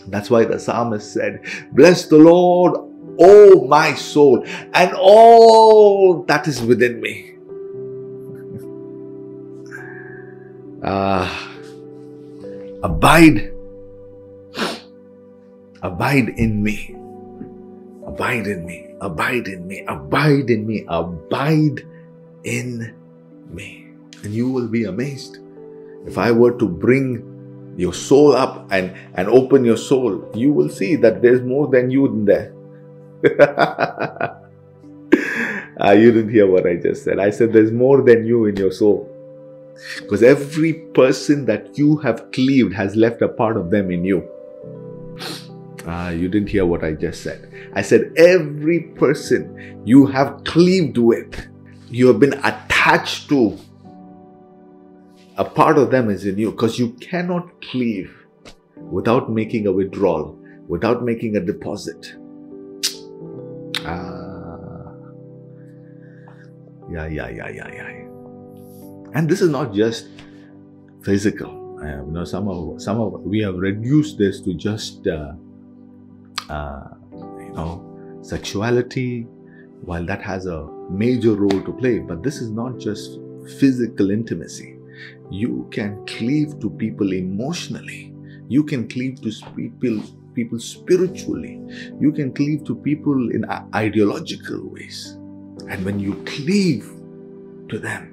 [0.08, 2.74] that's why the psalmist said, Bless the Lord,
[3.20, 7.28] oh my soul, and all that is within me.
[10.84, 11.51] Ah.
[12.84, 13.54] Abide.
[15.84, 16.96] Abide in me.
[18.08, 18.96] Abide in me.
[19.02, 19.86] Abide in me.
[19.88, 20.86] Abide in me.
[20.88, 21.86] Abide
[22.44, 22.94] in
[23.50, 23.88] me.
[24.24, 25.38] And you will be amazed.
[26.06, 30.70] If I were to bring your soul up and, and open your soul, you will
[30.70, 32.54] see that there's more than you in there.
[35.80, 37.20] uh, you didn't hear what I just said.
[37.20, 39.11] I said there's more than you in your soul.
[40.02, 44.28] Because every person that you have cleaved has left a part of them in you.
[45.88, 47.52] Ah, you didn't hear what I just said.
[47.74, 51.48] I said, every person you have cleaved with,
[51.90, 53.58] you have been attached to,
[55.38, 58.16] a part of them is in you because you cannot cleave
[58.92, 62.16] without making a withdrawal, without making a deposit.
[63.84, 64.94] Ah,
[66.92, 68.11] yeah, yeah, yeah, yeah, yeah.
[69.14, 70.08] And this is not just
[71.04, 71.60] physical.
[71.84, 75.34] You know, some of some of we have reduced this to just uh,
[76.50, 79.28] uh, you know sexuality.
[79.84, 83.20] While that has a major role to play, but this is not just
[83.60, 84.78] physical intimacy.
[85.32, 88.14] You can cleave to people emotionally.
[88.48, 90.04] You can cleave to people
[90.34, 91.60] people spiritually.
[92.00, 95.18] You can cleave to people in ideological ways.
[95.70, 96.86] And when you cleave
[97.70, 98.11] to them,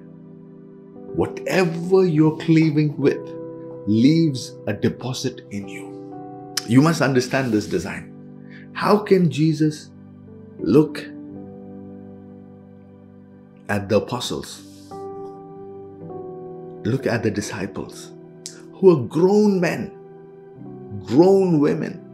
[1.14, 3.18] whatever you're cleaving with
[3.86, 5.88] leaves a deposit in you.
[6.66, 8.14] You must understand this design.
[8.74, 9.90] How can Jesus
[10.58, 10.98] look
[13.68, 14.62] at the apostles?
[16.84, 18.12] Look at the disciples
[18.74, 19.92] who are grown men,
[21.04, 22.04] grown women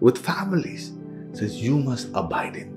[0.00, 0.92] with families.
[1.32, 2.71] Says, You must abide in.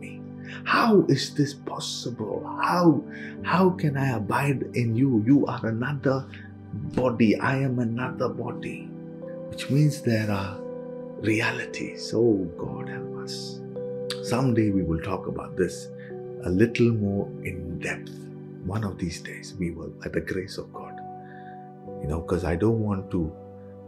[0.64, 2.44] How is this possible?
[2.62, 3.04] How
[3.44, 5.24] how can I abide in you?
[5.26, 6.26] You are another
[6.96, 7.36] body.
[7.38, 8.90] I am another body.
[9.50, 10.60] Which means there are
[11.22, 12.12] realities.
[12.14, 13.60] Oh God help us.
[14.24, 15.88] Someday we will talk about this
[16.44, 18.12] a little more in depth.
[18.66, 21.00] One of these days we will, by the grace of God.
[22.02, 23.32] You know, because I don't want to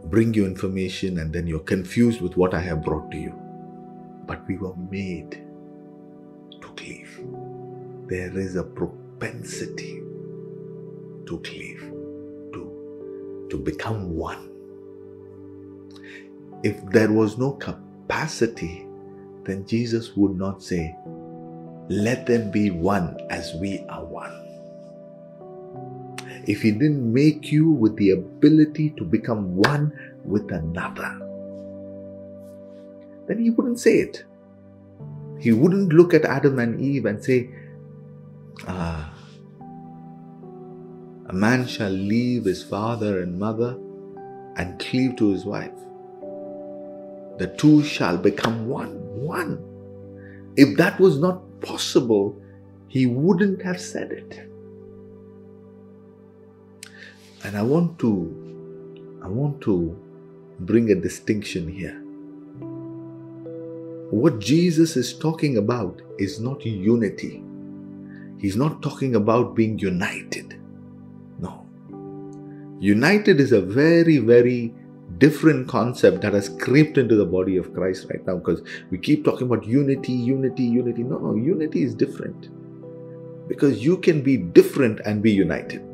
[0.04, 3.34] bring you information and then you're confused with what I have brought to you.
[4.26, 5.42] But we were made.
[8.08, 10.02] There is a propensity
[11.26, 11.80] to cleave,
[12.54, 14.48] to, to become one.
[16.62, 18.86] If there was no capacity,
[19.44, 20.96] then Jesus would not say,
[21.90, 24.32] Let them be one as we are one.
[26.46, 29.92] If He didn't make you with the ability to become one
[30.24, 31.12] with another,
[33.26, 34.24] then He wouldn't say it.
[35.38, 37.50] He wouldn't look at Adam and Eve and say,
[38.66, 39.12] Ah,
[41.26, 43.78] a man shall leave his father and mother
[44.56, 45.78] and cleave to his wife.
[47.38, 48.96] The two shall become one.
[49.24, 49.62] One.
[50.56, 52.40] If that was not possible,
[52.88, 54.40] he wouldn't have said it.
[57.44, 58.10] And I want to
[59.22, 59.96] I want to
[60.60, 62.00] bring a distinction here.
[64.10, 67.42] What Jesus is talking about is not unity.
[68.38, 70.60] He's not talking about being united.
[71.38, 71.66] No.
[72.80, 74.74] United is a very, very
[75.18, 79.24] different concept that has crept into the body of Christ right now because we keep
[79.24, 81.02] talking about unity, unity, unity.
[81.02, 82.48] No, no, unity is different.
[83.48, 85.84] Because you can be different and be united.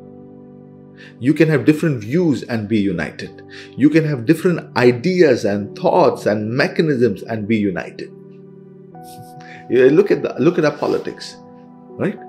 [1.19, 3.41] You can have different views and be united.
[3.75, 8.11] You can have different ideas and thoughts and mechanisms and be united.
[9.69, 11.37] look at the look at our politics,
[11.91, 12.19] right?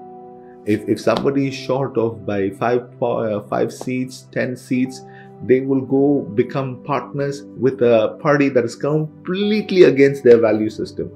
[0.67, 5.03] If if somebody is short of by five uh, five seats, ten seats,
[5.45, 11.11] they will go become partners with a party that is completely against their value system.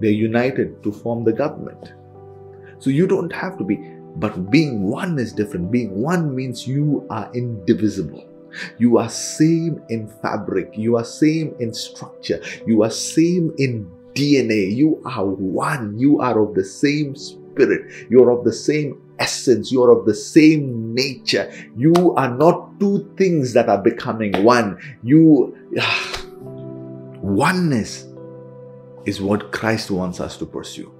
[0.00, 1.94] They're united to form the government.
[2.78, 3.76] So you don't have to be
[4.16, 5.72] but being one is different.
[5.72, 8.24] Being one means you are indivisible.
[8.78, 10.70] You are same in fabric.
[10.74, 12.40] You are same in structure.
[12.66, 14.74] You are same in DNA.
[14.74, 15.98] You are one.
[15.98, 17.43] You are of the same spirit.
[17.58, 19.70] You are of the same essence.
[19.70, 21.52] You are of the same nature.
[21.76, 24.78] You are not two things that are becoming one.
[25.02, 25.56] You,
[27.22, 28.06] oneness
[29.04, 30.92] is what Christ wants us to pursue.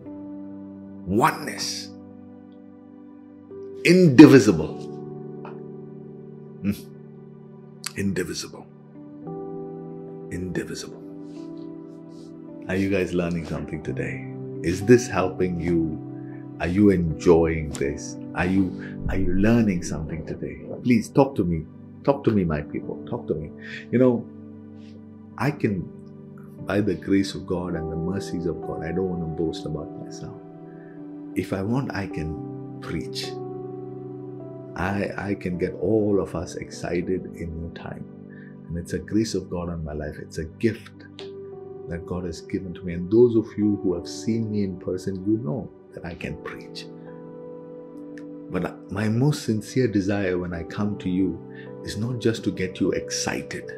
[1.07, 1.91] Oneness
[3.85, 4.79] indivisible.
[6.63, 7.97] Mm.
[7.97, 8.67] Indivisible.
[10.31, 11.03] Indivisible.
[12.69, 14.33] Are you guys learning something today?
[14.63, 16.14] Is this helping you?
[16.61, 18.17] Are you enjoying this?
[18.35, 20.63] Are you are you learning something today?
[20.83, 21.67] Please talk to me.
[22.05, 23.05] Talk to me, my people.
[23.09, 23.51] Talk to me.
[23.91, 24.27] You know,
[25.37, 25.89] I can
[26.67, 29.67] by the grace of God and the mercies of God, I don't want to boast
[29.67, 30.41] about myself.
[31.35, 33.27] If I want, I can preach.
[34.77, 38.05] I, I can get all of us excited in no time.
[38.69, 40.17] And it's a grace of God on my life.
[40.19, 40.93] It's a gift
[41.89, 42.95] that God has given to me.
[42.95, 46.37] And those of you who have seen me in person, you know that I can
[46.43, 46.87] preach.
[48.51, 51.41] But my most sincere desire when I come to you
[51.85, 53.71] is not just to get you excited,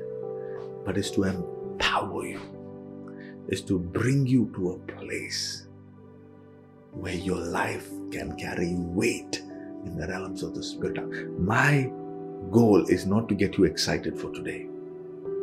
[0.84, 2.40] but is to empower you,
[3.48, 5.66] is to bring you to a place
[6.92, 9.42] where your life can carry weight
[9.84, 10.98] in the realms of the Spirit.
[11.38, 11.90] My
[12.50, 14.66] goal is not to get you excited for today.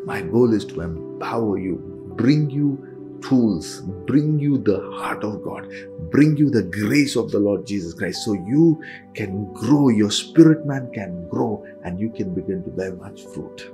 [0.05, 2.92] My goal is to empower you, bring you
[3.23, 5.67] tools, bring you the heart of God,
[6.11, 8.83] bring you the grace of the Lord Jesus Christ so you
[9.15, 13.71] can grow, your spirit man can grow, and you can begin to bear much fruit.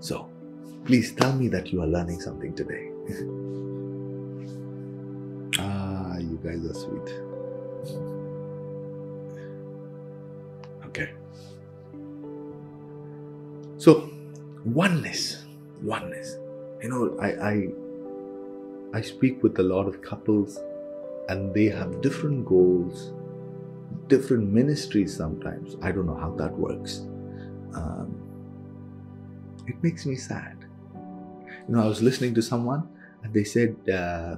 [0.00, 0.28] So,
[0.84, 2.90] please tell me that you are learning something today.
[5.58, 7.14] ah, you guys are sweet.
[10.86, 11.12] Okay.
[13.76, 14.10] So,
[14.64, 15.44] oneness,
[15.82, 16.36] oneness.
[16.82, 17.68] You know, I, I
[18.92, 20.58] I speak with a lot of couples
[21.28, 23.12] and they have different goals,
[24.08, 25.76] different ministries sometimes.
[25.80, 27.06] I don't know how that works.
[27.72, 28.20] Um,
[29.68, 30.56] it makes me sad.
[31.68, 32.88] You know, I was listening to someone
[33.22, 34.36] and they said uh,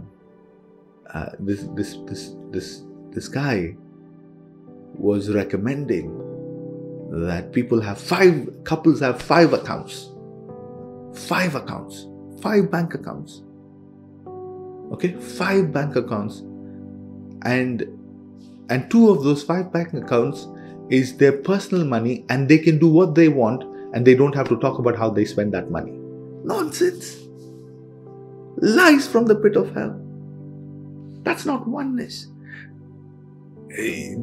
[1.14, 3.74] uh, this this this this this guy
[4.94, 6.12] was recommending
[7.10, 10.10] that people have five couples have five accounts,
[11.14, 12.06] five accounts,
[12.42, 13.42] five bank accounts
[14.92, 15.12] okay?
[15.12, 16.42] Five bank accounts.
[17.44, 17.82] And
[18.70, 20.46] and two of those five bank accounts
[20.88, 23.64] is their personal money and they can do what they want
[23.94, 25.92] and they don't have to talk about how they spend that money.
[26.44, 27.18] Nonsense.
[28.56, 29.98] Lies from the pit of hell.
[31.24, 32.28] That's not oneness.
[33.76, 34.14] Eh,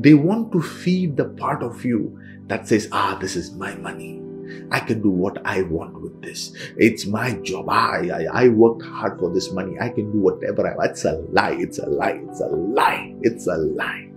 [0.00, 4.23] they want to feed the part of you that says ah this is my money
[4.70, 6.52] I can do what I want with this.
[6.76, 7.68] It's my job.
[7.68, 9.76] I, I, I worked hard for this money.
[9.80, 10.90] I can do whatever I want.
[10.92, 11.56] It's a lie.
[11.58, 12.20] It's a lie.
[12.28, 13.14] It's a lie.
[13.22, 14.10] It's a lie.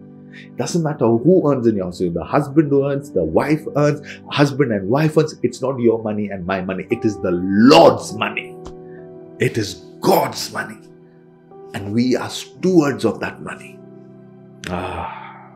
[0.56, 2.00] Doesn't matter who earns in your house.
[2.00, 5.36] The husband earns, the wife earns, husband and wife earns.
[5.44, 6.88] It's not your money and my money.
[6.90, 8.56] It is the Lord's money.
[9.40, 10.78] It is God's money.
[11.74, 13.80] And we are stewards of that money.
[14.70, 15.52] Ah.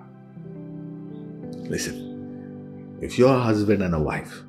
[1.70, 3.00] Listen.
[3.02, 4.44] If you're a husband and a wife,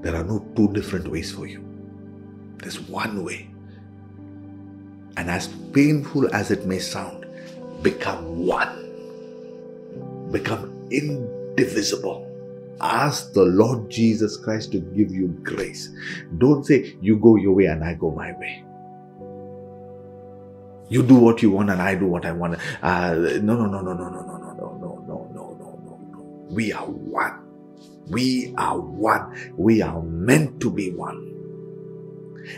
[0.00, 1.64] there are no two different ways for you.
[2.58, 3.50] There's one way.
[5.16, 7.26] And as painful as it may sound,
[7.82, 8.86] become one.
[10.30, 12.24] Become indivisible.
[12.80, 15.90] Ask the Lord Jesus Christ to give you grace.
[16.38, 18.64] Don't say, You go your way and I go my way.
[20.88, 22.58] You do what you want and I do what I want.
[22.82, 26.00] Uh, no, no, no, no, no, no, no, no, no, no, no, no, no, no,
[26.12, 26.46] no.
[26.50, 27.47] We are one.
[28.10, 29.52] We are one.
[29.56, 31.24] We are meant to be one.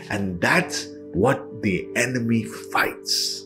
[0.09, 3.45] And that's what the enemy fights.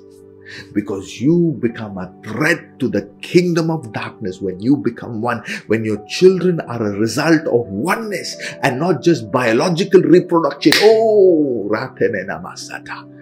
[0.74, 5.84] Because you become a threat to the kingdom of darkness when you become one, when
[5.84, 10.74] your children are a result of oneness and not just biological reproduction.
[10.84, 13.16] Oh, Ratenena Masata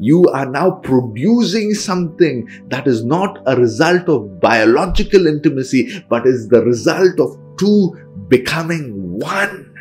[0.00, 6.48] you are now producing something that is not a result of biological intimacy, but is
[6.48, 7.94] the result of two
[8.30, 9.74] becoming one.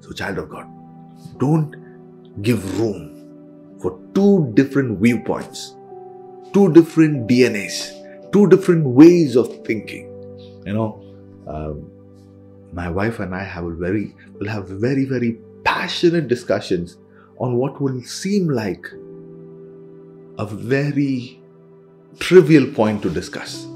[0.00, 0.66] So, child of God,
[1.38, 5.76] don't give room for two different viewpoints,
[6.52, 10.06] two different DNAs, two different ways of thinking.
[10.66, 10.90] You know,
[11.46, 11.90] um,
[12.72, 16.98] my wife and I have a very will have very very passionate discussions
[17.38, 18.86] on what will seem like
[20.38, 21.40] a very
[22.18, 23.69] trivial point to discuss.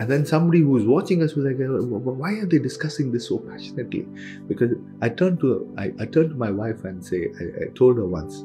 [0.00, 3.38] And then somebody who was watching us was like, why are they discussing this so
[3.38, 4.06] passionately?
[4.46, 4.72] Because
[5.02, 8.06] I turned to I, I turned to my wife and say, I, I told her
[8.06, 8.44] once,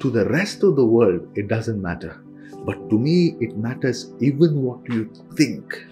[0.00, 2.20] to the rest of the world, it doesn't matter.
[2.64, 5.84] But to me, it matters even what you think.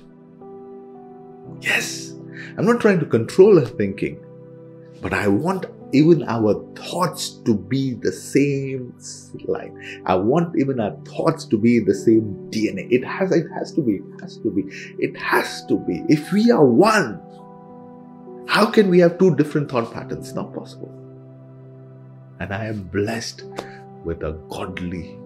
[1.60, 2.14] Yes,
[2.56, 4.24] I'm not trying to control her thinking,
[5.00, 8.94] but I want even our thoughts to be the same
[9.44, 10.02] line.
[10.06, 12.90] I want even our thoughts to be the same DNA.
[12.90, 14.62] It has, it has to be, it has to be,
[14.98, 16.02] it has to be.
[16.08, 17.20] If we are one,
[18.48, 20.32] how can we have two different thought patterns?
[20.32, 20.90] Not possible.
[22.40, 23.44] And I am blessed
[24.04, 25.16] with a godly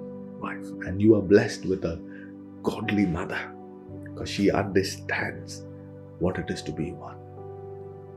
[0.41, 1.99] wife, and you are blessed with a
[2.63, 3.39] godly mother
[4.05, 5.65] because she understands
[6.19, 7.17] what it is to be one.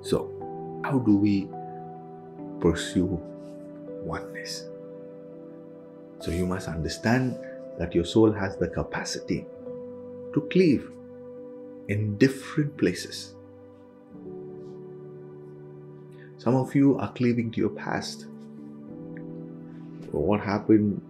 [0.01, 0.31] So,
[0.83, 1.49] how do we
[2.59, 3.19] pursue
[4.03, 4.65] oneness.
[6.19, 7.37] So you must understand
[7.77, 9.45] that your soul has the capacity
[10.33, 10.91] to cleave
[11.87, 13.35] in different places.
[16.37, 18.25] Some of you are cleaving to your past.
[20.11, 21.01] What happened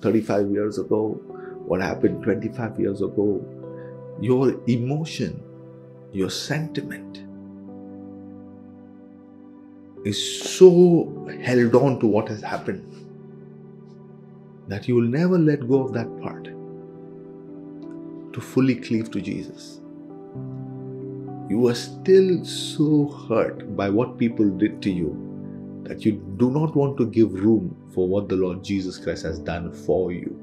[0.00, 1.20] 35 years ago?
[1.66, 3.44] What happened 25 years ago?
[4.20, 5.42] your emotion,
[6.12, 7.24] your sentiment
[10.04, 12.86] is so held on to what has happened
[14.68, 16.44] that you will never let go of that part
[18.32, 19.80] to fully cleave to Jesus.
[21.50, 26.76] You are still so hurt by what people did to you that you do not
[26.76, 30.38] want to give room for what the Lord Jesus Christ has done for you.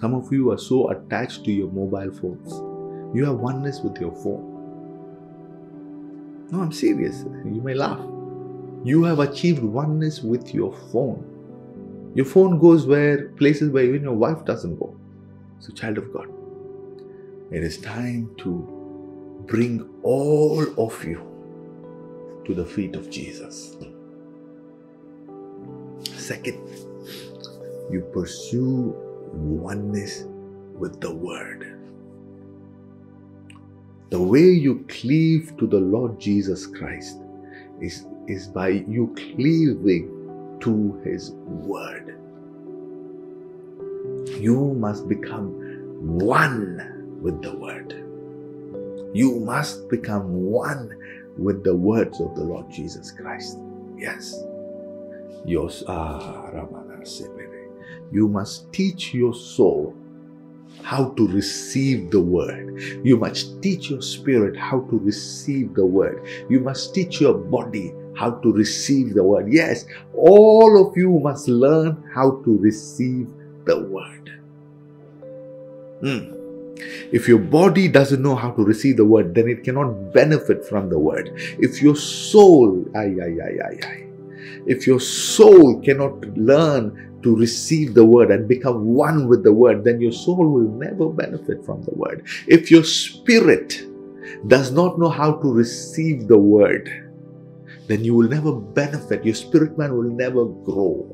[0.00, 2.52] Some of you are so attached to your mobile phones.
[3.16, 4.46] You have oneness with your phone.
[6.50, 7.24] No, I'm serious.
[7.44, 8.19] You may laugh.
[8.82, 11.26] You have achieved oneness with your phone.
[12.14, 14.96] Your phone goes where places where even your wife doesn't go.
[15.58, 16.28] So, child of God,
[17.50, 21.20] it is time to bring all of you
[22.46, 23.76] to the feet of Jesus.
[26.04, 26.58] Second,
[27.90, 28.94] you pursue
[29.32, 30.24] oneness
[30.74, 31.76] with the Word.
[34.10, 37.18] The way you cleave to the Lord Jesus Christ
[37.80, 42.16] is, is by you cleaving to His Word.
[44.40, 45.50] You must become
[46.18, 47.92] one with the Word.
[49.14, 50.94] You must become one
[51.36, 53.58] with the words of the Lord Jesus Christ.
[53.96, 54.42] Yes.
[55.88, 56.50] Ah,
[58.12, 59.94] you must teach your soul
[60.82, 62.80] how to receive the word.
[63.04, 66.26] You must teach your spirit how to receive the word.
[66.48, 69.50] You must teach your body how to receive the word.
[69.50, 73.26] Yes, all of you must learn how to receive
[73.64, 74.26] the word.
[76.04, 76.36] Hmm.
[77.12, 80.90] If your body doesn't know how to receive the word, then it cannot benefit from
[80.90, 81.32] the word.
[81.58, 84.06] If your soul, ay, ay, ay, ay, ay,
[84.66, 89.84] if your soul cannot learn to receive the word and become one with the word,
[89.84, 92.26] then your soul will never benefit from the word.
[92.46, 93.82] If your spirit
[94.46, 97.09] does not know how to receive the word,
[97.90, 99.24] then you will never benefit.
[99.24, 101.10] Your spirit man will never grow.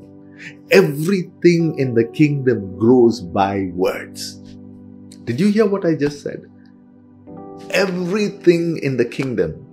[0.69, 4.35] Everything in the kingdom grows by words.
[5.23, 6.45] Did you hear what I just said?
[7.71, 9.65] Everything in the kingdom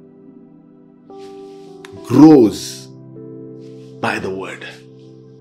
[2.06, 2.86] grows
[4.00, 4.66] by the word.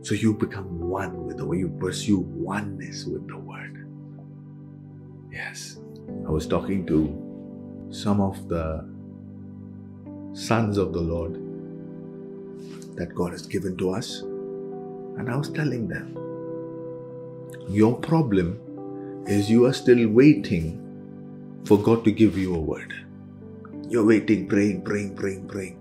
[0.02, 3.88] So you become one with the word, you pursue oneness with the word.
[5.32, 5.80] Yes.
[6.28, 8.84] I was talking to some of the
[10.34, 11.43] sons of the Lord
[12.96, 16.18] that God has given to us, and I was telling them,
[17.70, 18.60] Your problem
[19.28, 20.80] is you are still waiting
[21.66, 22.94] for God to give you a word.
[23.90, 25.80] You're waiting, praying, praying, praying, praying,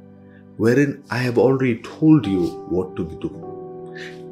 [0.57, 3.53] wherein I have already told you what to do.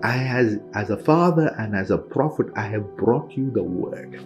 [0.02, 4.20] I has as a father and as a prophet I have brought you the word.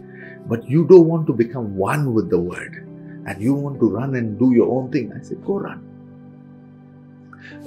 [0.46, 2.86] But you don't want to become one with the word
[3.26, 5.12] and you want to run and do your own thing.
[5.12, 5.93] I said, go run.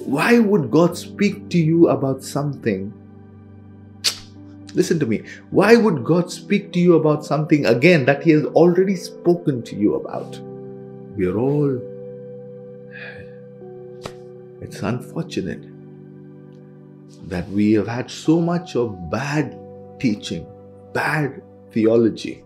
[0.05, 2.93] Why would God speak to you about something?
[4.73, 5.23] Listen to me.
[5.49, 9.75] Why would God speak to you about something again that He has already spoken to
[9.75, 10.39] you about?
[11.15, 11.81] We are all.
[14.61, 15.63] It's unfortunate
[17.27, 19.57] that we have had so much of bad
[19.99, 20.45] teaching,
[20.93, 22.43] bad theology,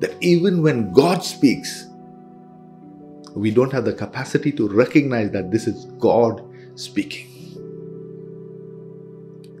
[0.00, 1.86] that even when God speaks,
[3.34, 6.42] we don't have the capacity to recognize that this is God
[6.74, 7.28] speaking.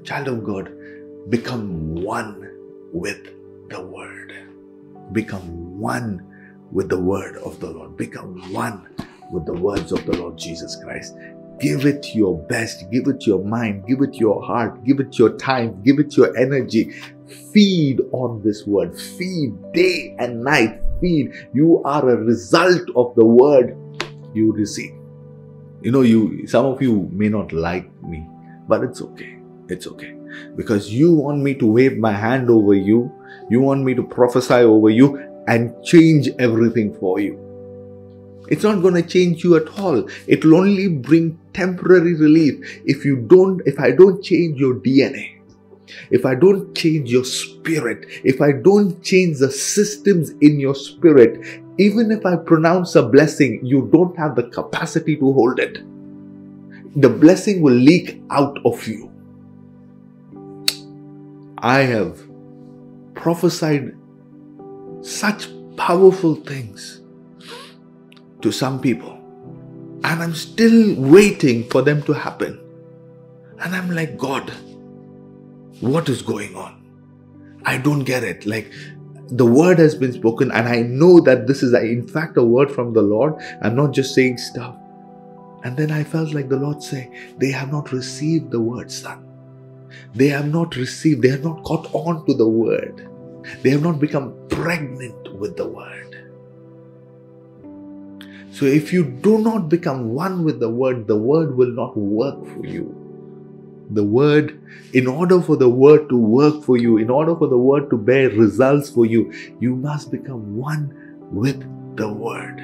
[0.04, 0.72] Child of God,
[1.30, 2.50] become one
[2.92, 3.28] with
[3.68, 4.34] the Word.
[5.12, 6.26] Become one
[6.70, 7.96] with the Word of the Lord.
[7.96, 8.88] Become one
[9.30, 11.14] with the words of the Lord Jesus Christ.
[11.60, 15.36] Give it your best, give it your mind, give it your heart, give it your
[15.38, 16.92] time, give it your energy.
[17.52, 20.81] Feed on this word, feed day and night.
[21.02, 21.32] Feed.
[21.52, 23.76] You are a result of the word
[24.32, 24.94] you receive.
[25.82, 28.24] You know, you some of you may not like me,
[28.68, 29.36] but it's okay.
[29.68, 30.14] It's okay.
[30.56, 33.12] Because you want me to wave my hand over you,
[33.50, 37.38] you want me to prophesy over you and change everything for you.
[38.48, 40.08] It's not going to change you at all.
[40.26, 45.31] It will only bring temporary relief if you don't, if I don't change your DNA.
[46.10, 51.62] If I don't change your spirit, if I don't change the systems in your spirit,
[51.78, 55.78] even if I pronounce a blessing, you don't have the capacity to hold it.
[57.00, 59.10] The blessing will leak out of you.
[61.58, 62.20] I have
[63.14, 63.96] prophesied
[65.00, 67.02] such powerful things
[68.42, 69.18] to some people.
[70.04, 72.60] And I'm still waiting for them to happen.
[73.60, 74.52] And I'm like, God,
[75.82, 76.80] what is going on?
[77.64, 78.46] I don't get it.
[78.46, 78.72] Like,
[79.28, 82.70] the word has been spoken, and I know that this is, in fact, a word
[82.70, 83.34] from the Lord.
[83.62, 84.76] I'm not just saying stuff.
[85.64, 89.26] And then I felt like the Lord say, They have not received the word, son.
[90.14, 93.08] They have not received, they have not caught on to the word.
[93.62, 96.30] They have not become pregnant with the word.
[98.52, 102.44] So if you do not become one with the word, the word will not work
[102.46, 103.01] for you.
[103.94, 104.58] The word,
[104.94, 107.98] in order for the word to work for you, in order for the word to
[107.98, 110.94] bear results for you, you must become one
[111.30, 111.60] with
[111.96, 112.58] the word.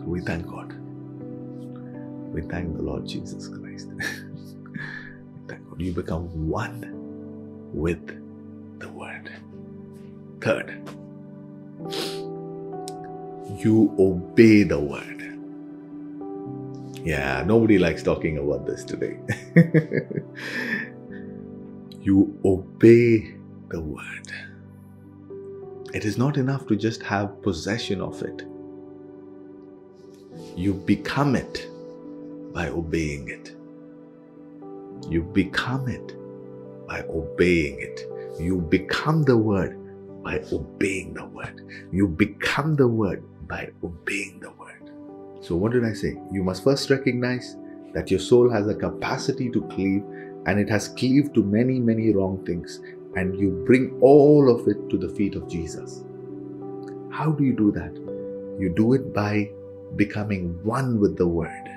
[0.00, 0.72] So we thank God.
[2.34, 3.88] We thank the Lord Jesus Christ.
[5.48, 5.80] thank God.
[5.80, 6.92] You become one
[7.72, 8.06] with
[8.80, 9.30] the word.
[10.40, 10.78] Third,
[13.56, 15.23] you obey the word.
[17.04, 19.18] Yeah, nobody likes talking about this today.
[22.00, 23.36] you obey
[23.68, 24.32] the word.
[25.92, 28.42] It is not enough to just have possession of it.
[30.56, 31.68] You become it
[32.54, 33.54] by obeying it.
[35.10, 36.16] You become it
[36.88, 38.00] by obeying it.
[38.40, 39.78] You become the word
[40.22, 41.60] by obeying the word.
[41.92, 44.53] You become the word by obeying the word.
[45.44, 46.16] So, what did I say?
[46.32, 47.58] You must first recognize
[47.92, 50.02] that your soul has a capacity to cleave
[50.46, 52.80] and it has cleaved to many, many wrong things,
[53.14, 56.02] and you bring all of it to the feet of Jesus.
[57.10, 57.92] How do you do that?
[58.58, 59.50] You do it by
[59.96, 61.68] becoming one with the word.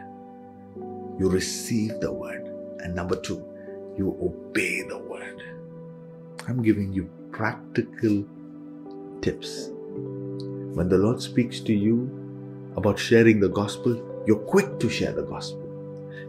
[1.19, 2.47] You receive the word.
[2.79, 3.45] And number two,
[3.97, 5.43] you obey the word.
[6.47, 8.25] I'm giving you practical
[9.19, 9.71] tips.
[9.73, 12.26] When the Lord speaks to you
[12.77, 15.63] about sharing the gospel, you're quick to share the gospel.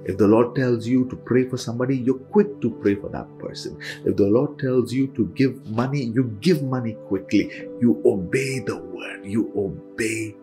[0.06, 3.26] If the Lord tells you to pray for somebody, you're quick to pray for that
[3.38, 3.78] person.
[4.06, 7.50] If the Lord tells you to give money, you give money quickly.
[7.80, 9.26] You obey the word.
[9.26, 10.34] You obey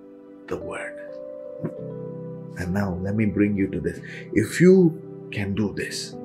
[0.47, 0.93] the word.
[2.57, 3.99] And now let me bring you to this.
[4.33, 5.01] If you
[5.31, 6.15] can do this,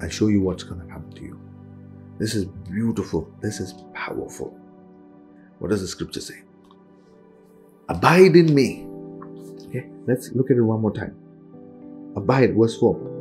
[0.00, 1.38] I'll show you what's going to happen to you.
[2.18, 3.30] This is beautiful.
[3.42, 4.58] This is powerful.
[5.58, 6.42] What does the scripture say?
[7.88, 8.86] Abide in me.
[9.68, 11.16] Okay, let's look at it one more time.
[12.16, 13.18] Abide, verse 4.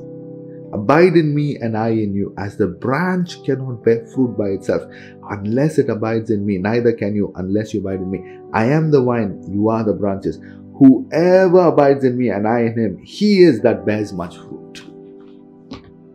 [0.73, 4.83] Abide in me and I in you, as the branch cannot bear fruit by itself
[5.29, 8.19] unless it abides in me, neither can you unless you abide in me.
[8.51, 10.39] I am the vine, you are the branches.
[10.77, 14.83] Whoever abides in me and I in him, he is that bears much fruit.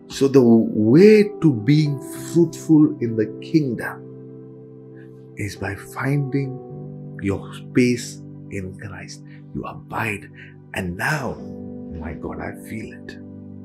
[0.08, 1.98] So, the way to being
[2.32, 8.21] fruitful in the kingdom is by finding your space
[8.52, 9.24] in Christ.
[9.54, 10.30] You abide,
[10.74, 13.18] and now, my God, I feel it.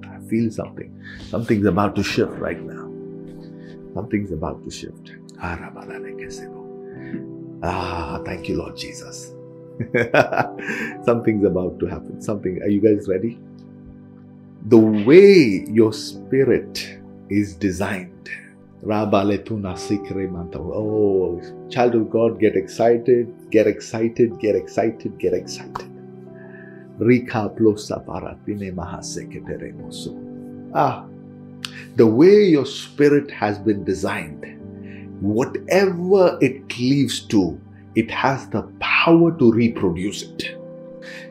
[0.05, 0.91] I feel something.
[1.29, 2.85] Something's about to shift right now.
[3.93, 5.11] Something's about to shift.
[7.63, 9.33] Ah, thank you, Lord Jesus.
[11.05, 12.21] Something's about to happen.
[12.21, 12.61] Something.
[12.61, 13.39] Are you guys ready?
[14.67, 18.29] The way your spirit is designed
[20.75, 25.91] Oh, child of God, get excited, get excited, get excited, get excited.
[30.73, 31.05] Ah,
[31.95, 34.45] the way your spirit has been designed,
[35.21, 37.59] whatever it cleaves to,
[37.95, 40.55] it has the power to reproduce it.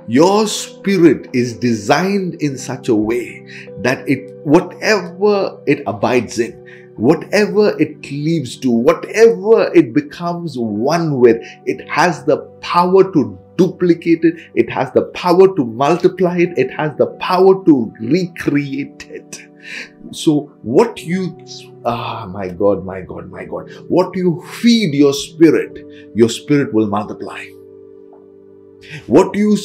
[0.09, 3.47] Your spirit is designed in such a way
[3.82, 11.36] that it whatever it abides in, whatever it cleaves to, whatever it becomes one with,
[11.64, 16.70] it has the power to duplicate it, it has the power to multiply it, it
[16.70, 19.47] has the power to recreate it.
[20.12, 21.36] So, what you,
[21.84, 26.86] ah, my God, my God, my God, what you feed your spirit, your spirit will
[26.86, 27.44] multiply.
[29.07, 29.57] What you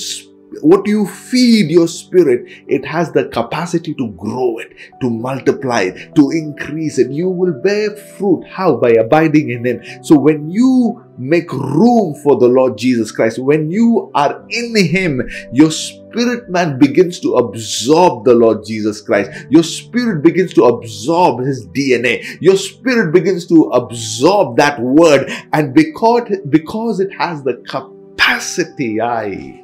[0.62, 6.14] what you feed your spirit, it has the capacity to grow it, to multiply it,
[6.16, 7.10] to increase it.
[7.10, 8.46] You will bear fruit.
[8.50, 8.76] How?
[8.76, 9.82] By abiding in Him.
[10.04, 15.22] So when you make room for the Lord Jesus Christ, when you are in Him,
[15.54, 19.32] your spirit man begins to absorb the Lord Jesus Christ.
[19.50, 22.38] Your spirit begins to absorb His DNA.
[22.42, 25.32] Your spirit begins to absorb that word.
[25.54, 29.61] And because, because it has the capacity, I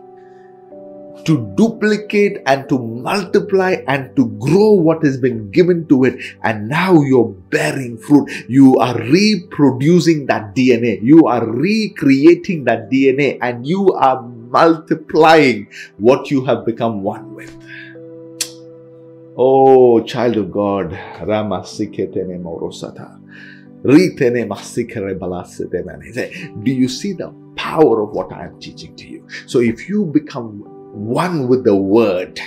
[1.28, 6.24] to duplicate and to multiply and to grow what has been given to it.
[6.42, 8.32] And now you're bearing fruit.
[8.48, 11.04] You are reproducing that DNA.
[11.04, 15.68] You are recreating that DNA and you are multiplying
[15.98, 17.54] what you have become one with.
[19.36, 20.94] Oh, child of God,
[26.64, 29.28] Do you see the power of what I am teaching to you?
[29.46, 32.40] So if you become one with the word,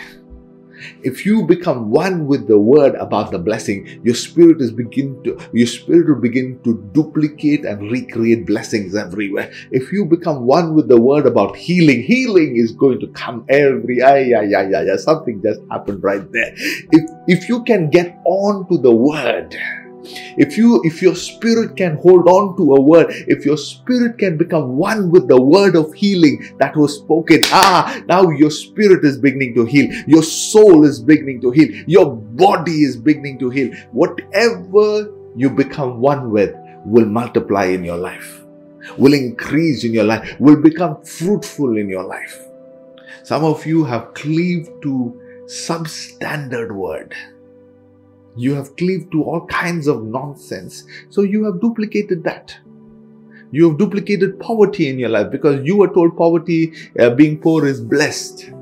[1.03, 5.39] if you become one with the word about the blessing, your spirit is begin to
[5.53, 9.53] your spirit will begin to duplicate and recreate blessings everywhere.
[9.71, 13.99] If you become one with the word about healing, healing is going to come every
[13.99, 14.97] yeah yeah yeah yeah yeah.
[14.97, 16.53] Something just happened right there.
[16.57, 19.57] If if you can get on to the word
[20.03, 24.37] if you if your spirit can hold on to a word if your spirit can
[24.37, 29.19] become one with the word of healing that was spoken ah now your spirit is
[29.19, 29.91] beginning to heal.
[30.07, 31.69] Your soul is beginning to heal.
[31.87, 33.73] Your body is beginning to heal.
[33.93, 38.41] Whatever you become one with will multiply in your life
[38.97, 42.39] will increase in your life will become fruitful in your life.
[43.23, 47.15] Some of you have cleaved to substandard word
[48.41, 50.85] you have cleaved to all kinds of nonsense.
[51.11, 52.57] So you have duplicated that.
[53.53, 57.67] You have duplicated poverty in your life because you were told poverty, uh, being poor,
[57.67, 58.53] is blessed.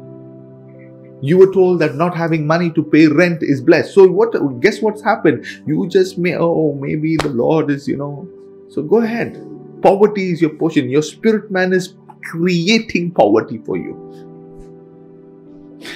[1.21, 3.93] You were told that not having money to pay rent is blessed.
[3.95, 4.33] So what?
[4.61, 5.47] Guess what's happened?
[5.67, 6.37] You just may.
[6.37, 7.87] Oh, maybe the Lord is.
[7.87, 8.29] You know.
[8.69, 9.45] So go ahead.
[9.83, 10.89] Poverty is your portion.
[10.89, 14.28] Your spirit man is creating poverty for you.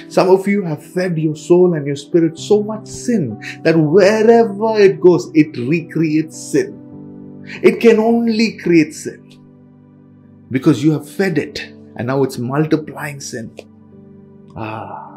[0.07, 4.79] Some of you have fed your soul and your spirit so much sin that wherever
[4.79, 6.79] it goes, it recreates sin.
[7.61, 9.19] It can only create sin
[10.51, 11.59] because you have fed it
[11.95, 13.55] and now it's multiplying sin.
[14.55, 15.09] Ah.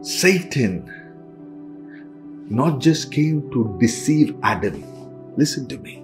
[0.00, 0.92] Satan
[2.48, 4.84] not just came to deceive Adam.
[5.36, 6.02] Listen to me.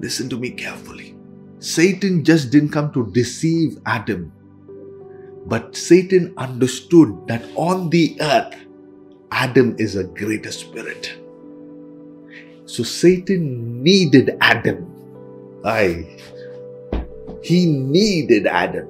[0.00, 1.14] Listen to me carefully.
[1.58, 4.32] Satan just didn't come to deceive Adam.
[5.46, 8.54] But Satan understood that on the earth,
[9.30, 11.18] Adam is a greater spirit.
[12.66, 14.88] So Satan needed Adam.
[15.64, 16.18] I
[17.42, 18.88] he needed Adam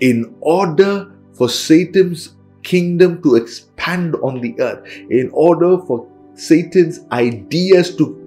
[0.00, 7.94] in order for Satan's kingdom to expand on the earth, in order for Satan's ideas
[7.96, 8.19] to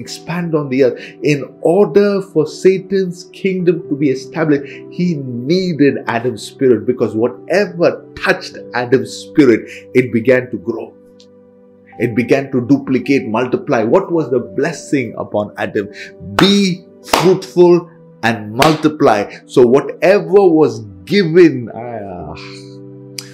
[0.00, 0.98] expand on the earth.
[1.22, 8.56] In order for Satan's kingdom to be established, he needed Adam's spirit because whatever touched
[8.74, 9.60] Adam's spirit,
[9.94, 10.94] it began to grow.
[11.98, 13.82] It began to duplicate, multiply.
[13.82, 15.90] What was the blessing upon Adam?
[16.36, 17.90] Be fruitful
[18.22, 19.30] and multiply.
[19.46, 22.34] So, whatever was given, uh,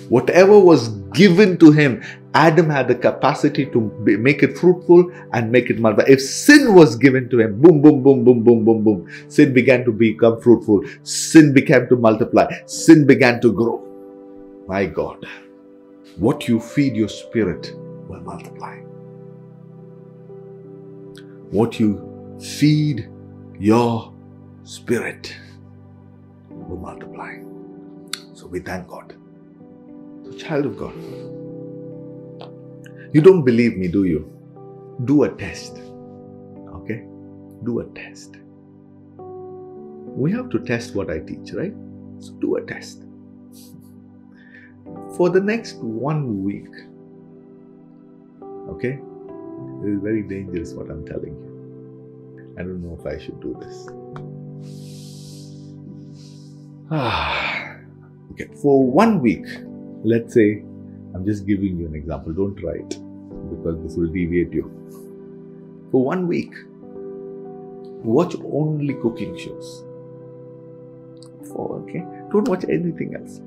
[0.09, 2.03] whatever was given to him,
[2.35, 6.05] Adam had the capacity to make it fruitful and make it multiply.
[6.07, 9.85] If sin was given to him, boom, boom, boom, boom, boom, boom, boom, sin began
[9.87, 10.85] to become fruitful.
[11.03, 12.47] Sin began to multiply.
[12.67, 13.83] Sin began to grow.
[14.69, 15.27] My God,
[16.19, 17.73] what you feed your spirit
[18.09, 18.77] will multiply.
[21.51, 23.09] What you feed
[23.59, 24.13] your
[24.65, 25.35] spirit
[26.51, 27.39] will multiply.
[28.35, 29.16] So we thank God.
[30.39, 30.95] Child of God,
[33.13, 34.31] you don't believe me, do you?
[35.05, 35.79] Do a test.
[36.75, 37.05] Okay?
[37.65, 38.37] Do a test.
[39.17, 41.73] We have to test what I teach, right?
[42.21, 43.03] So do a test.
[45.17, 46.69] For the next one week,
[48.71, 48.99] okay?
[49.83, 52.55] It is very dangerous what I'm telling you.
[52.59, 53.89] I don't know if I should do this.
[56.91, 57.77] Ah,
[58.33, 58.49] okay.
[58.63, 59.47] For one week,
[60.05, 60.63] let's say
[61.15, 62.33] I'm just giving you an example.
[62.33, 62.99] Don't try it
[63.51, 64.71] because this will deviate you.
[65.91, 66.53] For one week,
[68.05, 69.85] watch only cooking shows.
[71.49, 73.41] For okay, don't watch anything else.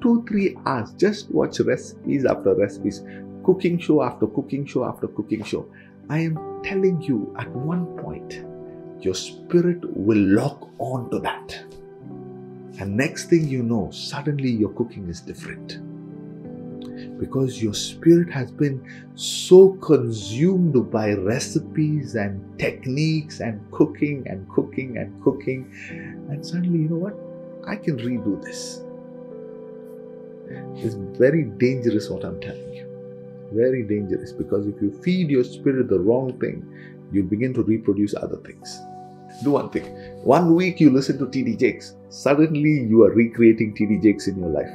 [0.00, 3.02] Two, three hours, just watch recipes after recipes,
[3.44, 5.66] cooking show after cooking show after cooking show.
[6.10, 8.44] I am telling you, at one point,
[9.00, 11.64] your spirit will lock on to that.
[12.80, 15.80] And next thing you know, suddenly your cooking is different.
[17.18, 24.98] Because your spirit has been so consumed by recipes and techniques and cooking and cooking
[24.98, 25.70] and cooking.
[26.30, 27.14] And suddenly, you know what?
[27.68, 28.80] I can redo this.
[30.84, 32.86] It's very dangerous what I'm telling you.
[33.52, 36.66] Very dangerous because if you feed your spirit the wrong thing,
[37.12, 38.80] you begin to reproduce other things.
[39.42, 39.84] Do one thing.
[40.24, 41.96] One week you listen to TD Jakes.
[42.08, 44.70] Suddenly you are recreating TD Jakes in your life.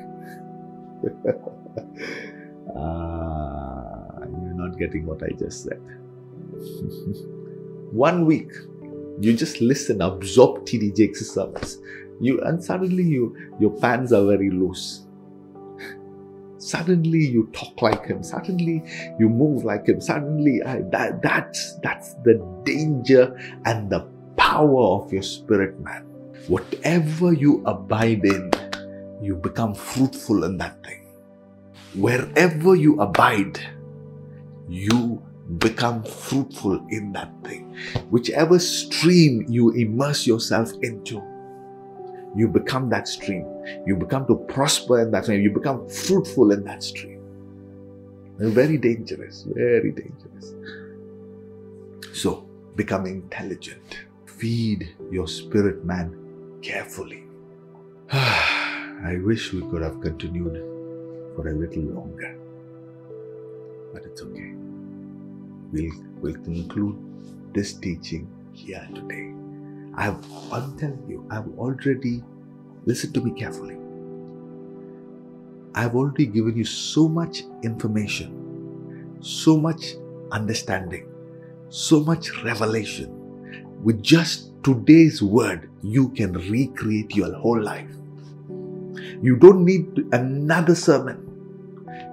[2.78, 5.82] ah, you're not getting what I just said.
[7.92, 8.52] one week
[9.20, 11.80] you just listen, absorb TD Jakes' service.
[12.22, 15.08] You and suddenly you your pants are very loose.
[16.60, 18.22] Suddenly you talk like him.
[18.22, 18.84] Suddenly
[19.18, 20.00] you move like him.
[20.00, 22.36] Suddenly I, that, that's, that's the
[22.66, 23.36] danger
[23.66, 24.08] and the
[24.40, 26.04] power of your spirit, man.
[26.48, 28.52] Whatever you abide in,
[29.22, 31.06] you become fruitful in that thing.
[31.96, 33.60] Wherever you abide,
[34.68, 35.22] you
[35.58, 37.76] become fruitful in that thing.
[38.10, 41.22] Whichever stream you immerse yourself into,
[42.36, 43.46] you become that stream.
[43.86, 45.42] You become to prosper in that stream.
[45.42, 47.20] You become fruitful in that stream.
[48.38, 50.54] Very dangerous, very dangerous.
[52.14, 54.09] So, become intelligent.
[54.40, 56.16] Feed your spirit man
[56.62, 57.26] carefully.
[58.12, 60.56] I wish we could have continued
[61.36, 62.38] for a little longer,
[63.92, 64.54] but it's okay.
[65.74, 66.96] We'll, we'll conclude
[67.54, 69.34] this teaching here today.
[69.96, 70.24] I've,
[70.54, 72.24] I'm telling you, I've already,
[72.86, 73.76] listen to me carefully.
[75.76, 79.96] I've already given you so much information, so much
[80.32, 81.10] understanding,
[81.68, 83.19] so much revelation.
[83.82, 87.90] With just today's word, you can recreate your whole life.
[89.22, 91.26] You don't need another sermon.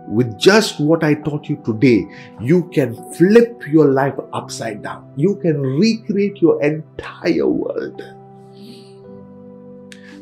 [0.09, 2.07] With just what I taught you today,
[2.41, 5.13] you can flip your life upside down.
[5.17, 8.01] You can recreate your entire world.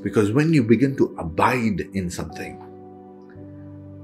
[0.02, 2.58] Because when you begin to abide in something,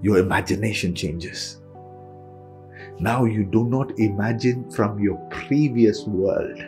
[0.02, 1.58] your imagination changes.
[2.98, 6.62] Now you do not imagine from your previous world,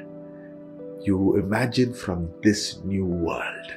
[1.05, 3.73] you imagine from this new world.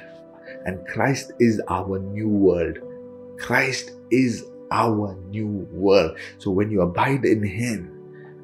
[0.64, 2.78] And Christ is our new world.
[3.38, 6.16] Christ is our new world.
[6.38, 7.92] So when you abide in Him,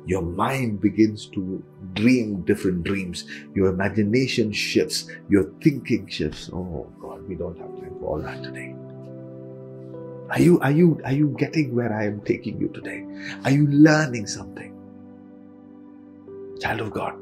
[0.06, 1.62] your mind begins to
[1.94, 3.24] dream different dreams.
[3.54, 5.06] Your imagination shifts.
[5.28, 6.50] Your thinking shifts.
[6.52, 8.74] Oh God, we don't have time for all that today.
[10.30, 13.04] Are you, are you, are you getting where I am taking you today?
[13.44, 14.70] Are you learning something?
[16.60, 17.21] Child of God,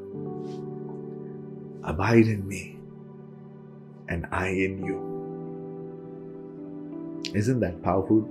[1.83, 2.77] abide in me
[4.07, 5.11] and I in you.
[7.33, 8.27] Isn't that powerful?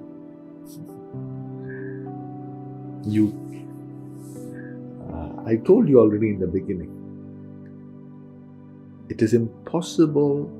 [3.04, 3.32] You,
[5.12, 6.96] uh, I told you already in the beginning,
[9.08, 10.50] it is impossible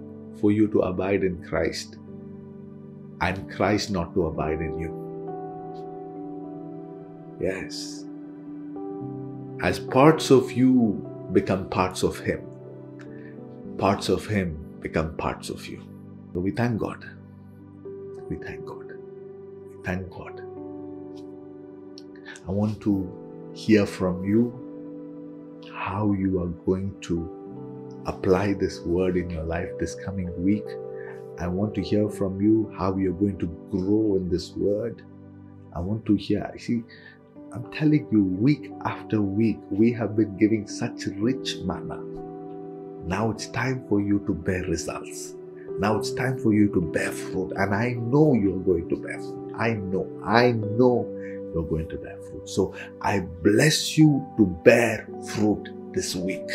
[0.41, 1.99] for you to abide in Christ
[3.21, 4.97] and Christ not to abide in you.
[7.41, 8.05] Yes.
[9.63, 12.50] As parts of you become parts of Him,
[13.79, 15.83] parts of Him become parts of you.
[16.33, 17.05] So we thank God.
[18.29, 18.93] We thank God.
[19.69, 20.43] We thank God.
[22.47, 24.53] I want to hear from you
[25.75, 30.65] how you are going to apply this word in your life this coming week.
[31.39, 35.03] I want to hear from you how you're going to grow in this word.
[35.75, 36.53] I want to hear.
[36.59, 36.83] See,
[37.53, 42.01] I'm telling you, week after week, we have been giving such rich manna.
[43.11, 45.35] Now it's time for you to bear results.
[45.81, 47.53] Now it's time for you to bear fruit.
[47.57, 49.53] And I know you're going to bear fruit.
[49.59, 50.07] I know.
[50.25, 51.11] I know
[51.53, 52.49] you're going to bear fruit.
[52.49, 56.49] So I bless you to bear fruit this week.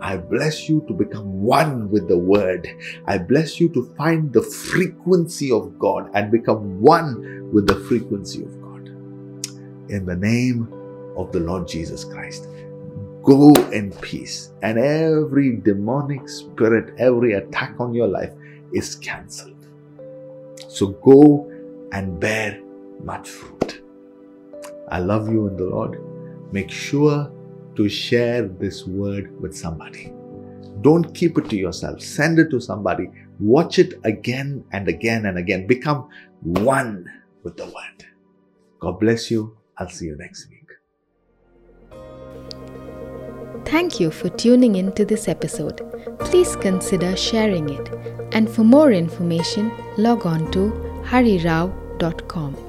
[0.00, 2.68] I bless you to become one with the word.
[3.06, 8.44] I bless you to find the frequency of God and become one with the frequency
[8.44, 8.86] of God.
[9.90, 10.72] In the name
[11.16, 12.46] of the Lord Jesus Christ.
[13.28, 18.32] Go in peace, and every demonic spirit, every attack on your life
[18.72, 19.66] is cancelled.
[20.70, 21.50] So go
[21.92, 22.58] and bear
[23.04, 23.82] much fruit.
[24.90, 26.00] I love you in the Lord.
[26.52, 27.30] Make sure
[27.76, 30.10] to share this word with somebody.
[30.80, 32.00] Don't keep it to yourself.
[32.00, 33.10] Send it to somebody.
[33.40, 35.66] Watch it again and again and again.
[35.66, 36.08] Become
[36.40, 37.04] one
[37.42, 38.06] with the word.
[38.80, 39.54] God bless you.
[39.76, 40.57] I'll see you next week.
[43.70, 45.82] Thank you for tuning in to this episode.
[46.20, 47.88] Please consider sharing it.
[48.32, 50.70] And for more information, log on to
[51.04, 52.67] harirao.com.